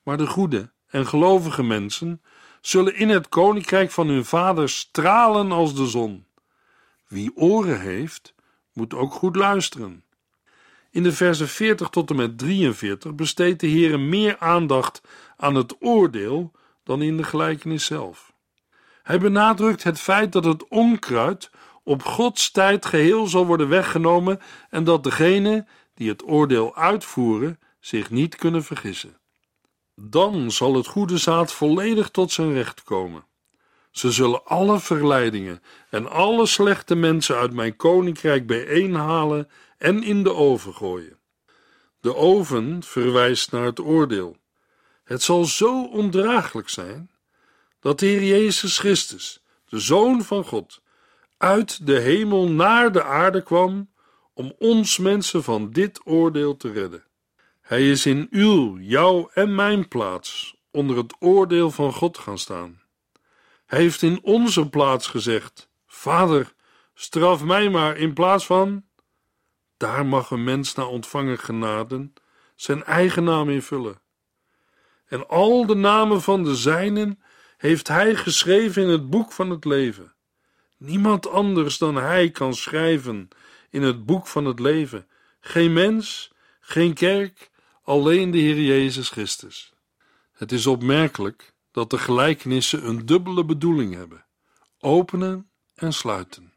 Maar 0.03 0.17
de 0.17 0.27
goede 0.27 0.71
en 0.87 1.07
gelovige 1.07 1.63
mensen 1.63 2.23
zullen 2.63 2.97
in 2.97 3.09
het 3.09 3.29
koninkrijk 3.29 3.91
van 3.91 4.09
hun 4.09 4.25
vader 4.25 4.69
stralen 4.69 5.53
als 5.53 5.75
de 5.75 5.87
zon. 5.87 6.27
Wie 7.09 7.37
oren 7.37 7.81
heeft, 7.81 8.35
moet 8.73 8.95
ook 8.95 9.13
goed 9.13 9.37
luisteren. 9.37 10.05
In 10.91 11.03
de 11.03 11.13
versen 11.13 11.49
40 11.49 11.89
tot 11.89 12.11
en 12.11 12.17
met 12.17 12.39
43 12.39 13.15
besteedt 13.15 13.61
de 13.61 13.67
Heer 13.67 14.01
meer 14.01 14.39
aandacht 14.39 15.03
aan 15.37 15.55
het 15.55 15.77
oordeel 15.81 16.53
dan 16.83 17.03
in 17.03 17.17
de 17.17 17.25
gelijkenis 17.25 17.85
zelf. 17.85 18.33
Hij 19.03 19.19
benadrukt 19.19 19.83
het 19.83 20.01
feit 20.01 20.33
dat 20.33 20.45
het 20.45 20.69
onkruid 20.69 21.51
op 21.83 22.03
Gods 22.03 22.51
tijd 22.51 22.87
geheel 22.87 23.27
zal 23.27 23.47
worden 23.47 23.69
weggenomen 23.69 24.41
en 24.71 24.85
dat 24.85 25.05
degenen 25.05 25.69
die 25.95 26.09
het 26.09 26.29
oordeel 26.29 26.77
uitvoeren 26.77 27.61
zich 27.81 28.11
niet 28.11 28.37
kunnen 28.37 28.65
vergissen. 28.65 29.17
Dan 30.05 30.51
zal 30.51 30.75
het 30.75 30.87
goede 30.87 31.19
zaad 31.19 31.53
volledig 31.53 32.11
tot 32.11 32.33
zijn 32.33 32.53
recht 32.53 32.83
komen. 32.83 33.27
Ze 33.91 34.11
zullen 34.11 34.45
alle 34.45 34.81
verleidingen 34.81 35.63
en 35.91 36.11
alle 36.11 36.47
slechte 36.47 36.95
mensen 36.95 37.37
uit 37.37 37.53
mijn 37.53 37.77
koninkrijk 37.77 38.47
bijeenhalen 38.47 39.51
en 39.79 40.03
in 40.03 40.23
de 40.23 40.35
oven 40.35 40.75
gooien. 40.75 41.19
De 42.01 42.15
oven 42.17 42.83
verwijst 42.83 43.53
naar 43.53 43.65
het 43.65 43.81
oordeel. 43.81 44.37
Het 45.05 45.23
zal 45.23 45.45
zo 45.45 45.85
ondraaglijk 45.85 46.69
zijn 46.69 47.11
dat 47.81 47.99
de 47.99 48.07
Heer 48.07 48.25
Jezus 48.25 48.79
Christus, 48.79 49.43
de 49.69 49.79
Zoon 49.79 50.23
van 50.23 50.45
God, 50.45 50.83
uit 51.37 51.87
de 51.87 51.99
hemel 51.99 52.49
naar 52.49 52.93
de 52.93 53.03
aarde 53.03 53.43
kwam 53.43 53.91
om 54.35 54.55
ons 54.59 54.99
mensen 54.99 55.43
van 55.43 55.71
dit 55.71 56.01
oordeel 56.05 56.57
te 56.57 56.73
redden. 56.73 57.05
Hij 57.73 57.91
is 57.91 58.07
in 58.07 58.27
uw, 58.31 58.79
jouw 58.79 59.31
en 59.35 59.55
mijn 59.55 59.89
plaats 59.89 60.57
onder 60.71 60.97
het 60.97 61.15
oordeel 61.19 61.71
van 61.71 61.93
God 61.93 62.19
gaan 62.19 62.39
staan. 62.39 62.83
Hij 63.67 63.79
heeft 63.79 64.03
in 64.03 64.21
onze 64.23 64.69
plaats 64.69 65.07
gezegd: 65.07 65.71
Vader, 65.87 66.55
straf 66.95 67.45
mij 67.45 67.71
maar 67.71 67.97
in 67.97 68.13
plaats 68.13 68.47
van. 68.47 68.85
Daar 69.77 70.07
mag 70.07 70.31
een 70.31 70.45
mens 70.45 70.75
na 70.75 70.85
ontvangen 70.85 71.39
genaden 71.39 72.13
zijn 72.55 72.85
eigen 72.85 73.25
naam 73.25 73.51
invullen. 73.51 74.01
En 75.07 75.29
al 75.29 75.67
de 75.67 75.75
namen 75.75 76.23
van 76.23 76.43
de 76.43 76.57
zijnen 76.57 77.23
heeft 77.57 77.89
hij 77.89 78.15
geschreven 78.15 78.83
in 78.83 78.89
het 78.89 79.11
boek 79.11 79.33
van 79.33 79.51
het 79.51 79.65
leven. 79.65 80.15
Niemand 80.77 81.29
anders 81.29 81.79
dan 81.79 81.97
hij 81.97 82.31
kan 82.31 82.55
schrijven 82.55 83.29
in 83.71 83.83
het 83.83 84.07
boek 84.07 84.27
van 84.27 84.45
het 84.45 84.59
leven. 84.59 85.09
Geen 85.41 85.73
mens, 85.73 86.33
geen 86.61 86.95
kerk, 86.95 87.51
alleen 87.83 88.31
de 88.31 88.39
Heer 88.39 88.61
Jezus 88.61 89.09
Christus. 89.09 89.73
Het 90.33 90.53
is 90.53 90.67
opmerkelijk 90.67 91.55
dat 91.71 91.91
de 91.91 91.99
gelijkenissen 91.99 92.87
een 92.87 93.07
dubbele 93.07 93.45
bedoeling 93.45 93.95
hebben: 93.95 94.25
openen 94.81 95.51
en 95.75 95.93
sluiten. 95.93 96.53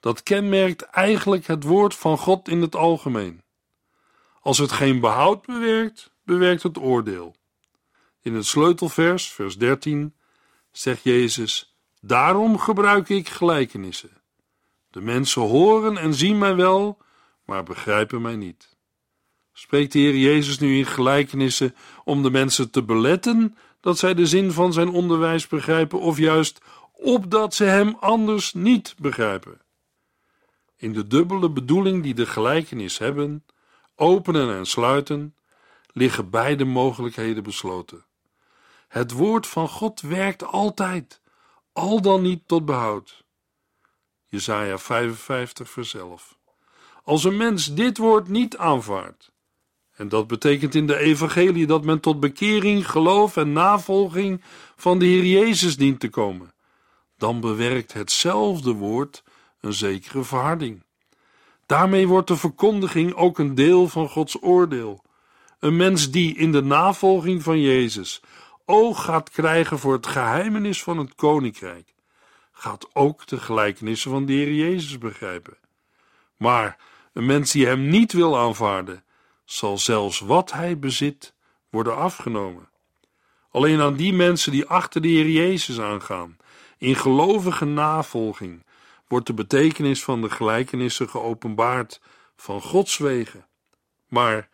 Dat 0.00 0.22
kenmerkt 0.22 0.82
eigenlijk 0.82 1.46
het 1.46 1.64
woord 1.64 1.94
van 1.94 2.18
God 2.18 2.48
in 2.48 2.60
het 2.60 2.76
algemeen. 2.76 3.42
Als 4.40 4.58
het 4.58 4.72
geen 4.72 5.00
behoud 5.00 5.46
bewerkt, 5.46 6.12
bewerkt 6.24 6.62
het 6.62 6.78
oordeel. 6.78 7.36
In 8.20 8.34
het 8.34 8.46
sleutelvers, 8.46 9.32
vers 9.32 9.58
13, 9.58 10.14
zegt 10.70 11.02
Jezus: 11.02 11.76
Daarom 12.00 12.58
gebruik 12.58 13.08
ik 13.08 13.28
gelijkenissen. 13.28 14.22
De 14.90 15.00
mensen 15.00 15.42
horen 15.42 15.96
en 15.96 16.14
zien 16.14 16.38
mij 16.38 16.54
wel, 16.54 16.98
maar 17.44 17.62
begrijpen 17.62 18.22
mij 18.22 18.36
niet. 18.36 18.71
Spreekt 19.52 19.92
de 19.92 19.98
Heer 19.98 20.16
Jezus 20.16 20.58
nu 20.58 20.76
in 20.76 20.86
gelijkenissen 20.86 21.74
om 22.04 22.22
de 22.22 22.30
mensen 22.30 22.70
te 22.70 22.82
beletten 22.82 23.56
dat 23.80 23.98
zij 23.98 24.14
de 24.14 24.26
zin 24.26 24.52
van 24.52 24.72
zijn 24.72 24.88
onderwijs 24.88 25.46
begrijpen, 25.46 26.00
of 26.00 26.18
juist 26.18 26.60
opdat 26.92 27.54
ze 27.54 27.64
hem 27.64 27.96
anders 28.00 28.52
niet 28.52 28.94
begrijpen? 28.98 29.60
In 30.76 30.92
de 30.92 31.06
dubbele 31.06 31.50
bedoeling 31.50 32.02
die 32.02 32.14
de 32.14 32.26
gelijkenis 32.26 32.98
hebben, 32.98 33.44
openen 33.94 34.56
en 34.56 34.66
sluiten, 34.66 35.34
liggen 35.92 36.30
beide 36.30 36.64
mogelijkheden 36.64 37.42
besloten. 37.42 38.04
Het 38.88 39.12
woord 39.12 39.46
van 39.46 39.68
God 39.68 40.00
werkt 40.00 40.44
altijd, 40.44 41.20
al 41.72 42.00
dan 42.00 42.22
niet 42.22 42.42
tot 42.46 42.64
behoud. 42.64 43.24
Jesaja 44.28 44.78
55 44.78 45.70
vers 45.70 45.94
11. 45.94 46.36
Als 47.04 47.24
een 47.24 47.36
mens 47.36 47.74
dit 47.74 47.98
woord 47.98 48.28
niet 48.28 48.56
aanvaardt, 48.56 49.31
en 50.02 50.08
dat 50.08 50.26
betekent 50.26 50.74
in 50.74 50.86
de 50.86 50.96
evangelie 50.96 51.66
dat 51.66 51.84
men 51.84 52.00
tot 52.00 52.20
bekering, 52.20 52.90
geloof 52.90 53.36
en 53.36 53.52
navolging 53.52 54.42
van 54.76 54.98
de 54.98 55.04
Heer 55.04 55.24
Jezus 55.24 55.76
dient 55.76 56.00
te 56.00 56.08
komen, 56.08 56.52
dan 57.18 57.40
bewerkt 57.40 57.92
hetzelfde 57.92 58.72
woord 58.72 59.22
een 59.60 59.72
zekere 59.72 60.24
verharding. 60.24 60.82
Daarmee 61.66 62.08
wordt 62.08 62.28
de 62.28 62.36
verkondiging 62.36 63.14
ook 63.14 63.38
een 63.38 63.54
deel 63.54 63.88
van 63.88 64.08
Gods 64.08 64.42
oordeel. 64.42 65.04
Een 65.58 65.76
mens 65.76 66.10
die 66.10 66.36
in 66.36 66.52
de 66.52 66.62
navolging 66.62 67.42
van 67.42 67.60
Jezus 67.60 68.20
oog 68.64 69.04
gaat 69.04 69.30
krijgen 69.30 69.78
voor 69.78 69.92
het 69.92 70.06
geheimenis 70.06 70.82
van 70.82 70.98
het 70.98 71.14
koninkrijk, 71.14 71.94
gaat 72.52 72.88
ook 72.92 73.26
de 73.26 73.38
gelijkenissen 73.38 74.10
van 74.10 74.26
de 74.26 74.32
Heer 74.32 74.54
Jezus 74.54 74.98
begrijpen. 74.98 75.56
Maar 76.36 76.76
een 77.12 77.26
mens 77.26 77.52
die 77.52 77.66
hem 77.66 77.88
niet 77.88 78.12
wil 78.12 78.38
aanvaarden, 78.38 79.04
zal 79.52 79.78
zelfs 79.78 80.20
wat 80.20 80.52
hij 80.52 80.78
bezit 80.78 81.34
worden 81.70 81.96
afgenomen. 81.96 82.68
Alleen 83.50 83.80
aan 83.80 83.94
die 83.94 84.12
mensen 84.12 84.52
die 84.52 84.66
achter 84.66 85.02
de 85.02 85.08
Heer 85.08 85.28
Jezus 85.28 85.80
aangaan, 85.80 86.36
in 86.78 86.96
gelovige 86.96 87.64
navolging, 87.64 88.66
wordt 89.08 89.26
de 89.26 89.34
betekenis 89.34 90.04
van 90.04 90.20
de 90.20 90.30
gelijkenissen 90.30 91.08
geopenbaard 91.08 92.00
van 92.36 92.60
Gods 92.62 92.98
wegen. 92.98 93.46
Maar 94.08 94.48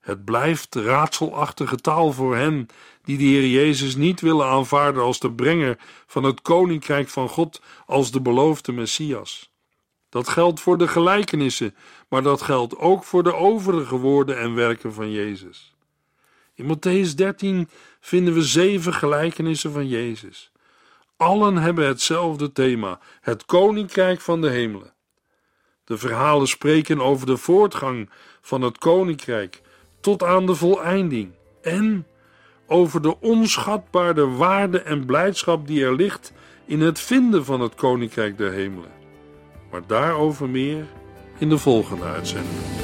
het 0.00 0.24
blijft 0.24 0.74
raadselachtige 0.74 1.76
taal 1.76 2.12
voor 2.12 2.36
hen 2.36 2.66
die 3.02 3.18
de 3.18 3.24
Heer 3.24 3.46
Jezus 3.46 3.96
niet 3.96 4.20
willen 4.20 4.46
aanvaarden 4.46 5.02
als 5.02 5.18
de 5.18 5.32
brenger 5.32 5.78
van 6.06 6.24
het 6.24 6.42
koninkrijk 6.42 7.08
van 7.08 7.28
God, 7.28 7.62
als 7.86 8.10
de 8.10 8.20
beloofde 8.20 8.72
Messias. 8.72 9.53
Dat 10.14 10.28
geldt 10.28 10.60
voor 10.60 10.78
de 10.78 10.88
gelijkenissen, 10.88 11.74
maar 12.08 12.22
dat 12.22 12.42
geldt 12.42 12.76
ook 12.76 13.04
voor 13.04 13.22
de 13.22 13.34
overige 13.34 13.96
woorden 13.96 14.38
en 14.38 14.54
werken 14.54 14.92
van 14.92 15.10
Jezus. 15.10 15.74
In 16.54 16.64
Matthäus 16.64 17.14
13 17.14 17.68
vinden 18.00 18.34
we 18.34 18.42
zeven 18.42 18.94
gelijkenissen 18.94 19.72
van 19.72 19.88
Jezus. 19.88 20.52
Allen 21.16 21.56
hebben 21.56 21.86
hetzelfde 21.86 22.52
thema: 22.52 23.00
het 23.20 23.44
koninkrijk 23.44 24.20
van 24.20 24.40
de 24.40 24.50
hemelen. 24.50 24.92
De 25.84 25.98
verhalen 25.98 26.48
spreken 26.48 27.00
over 27.00 27.26
de 27.26 27.36
voortgang 27.36 28.10
van 28.40 28.62
het 28.62 28.78
koninkrijk 28.78 29.62
tot 30.00 30.22
aan 30.22 30.46
de 30.46 30.54
voleinding 30.54 31.32
en 31.62 32.06
over 32.66 33.02
de 33.02 33.20
onschatbare 33.20 34.28
waarde 34.28 34.80
en 34.80 35.04
blijdschap 35.04 35.66
die 35.66 35.84
er 35.84 35.94
ligt 35.94 36.32
in 36.66 36.80
het 36.80 37.00
vinden 37.00 37.44
van 37.44 37.60
het 37.60 37.74
koninkrijk 37.74 38.38
der 38.38 38.52
hemelen. 38.52 39.03
Maar 39.74 39.86
daarover 39.86 40.48
meer 40.48 40.84
in 41.38 41.48
de 41.48 41.58
volgende 41.58 42.04
uitzending. 42.04 42.83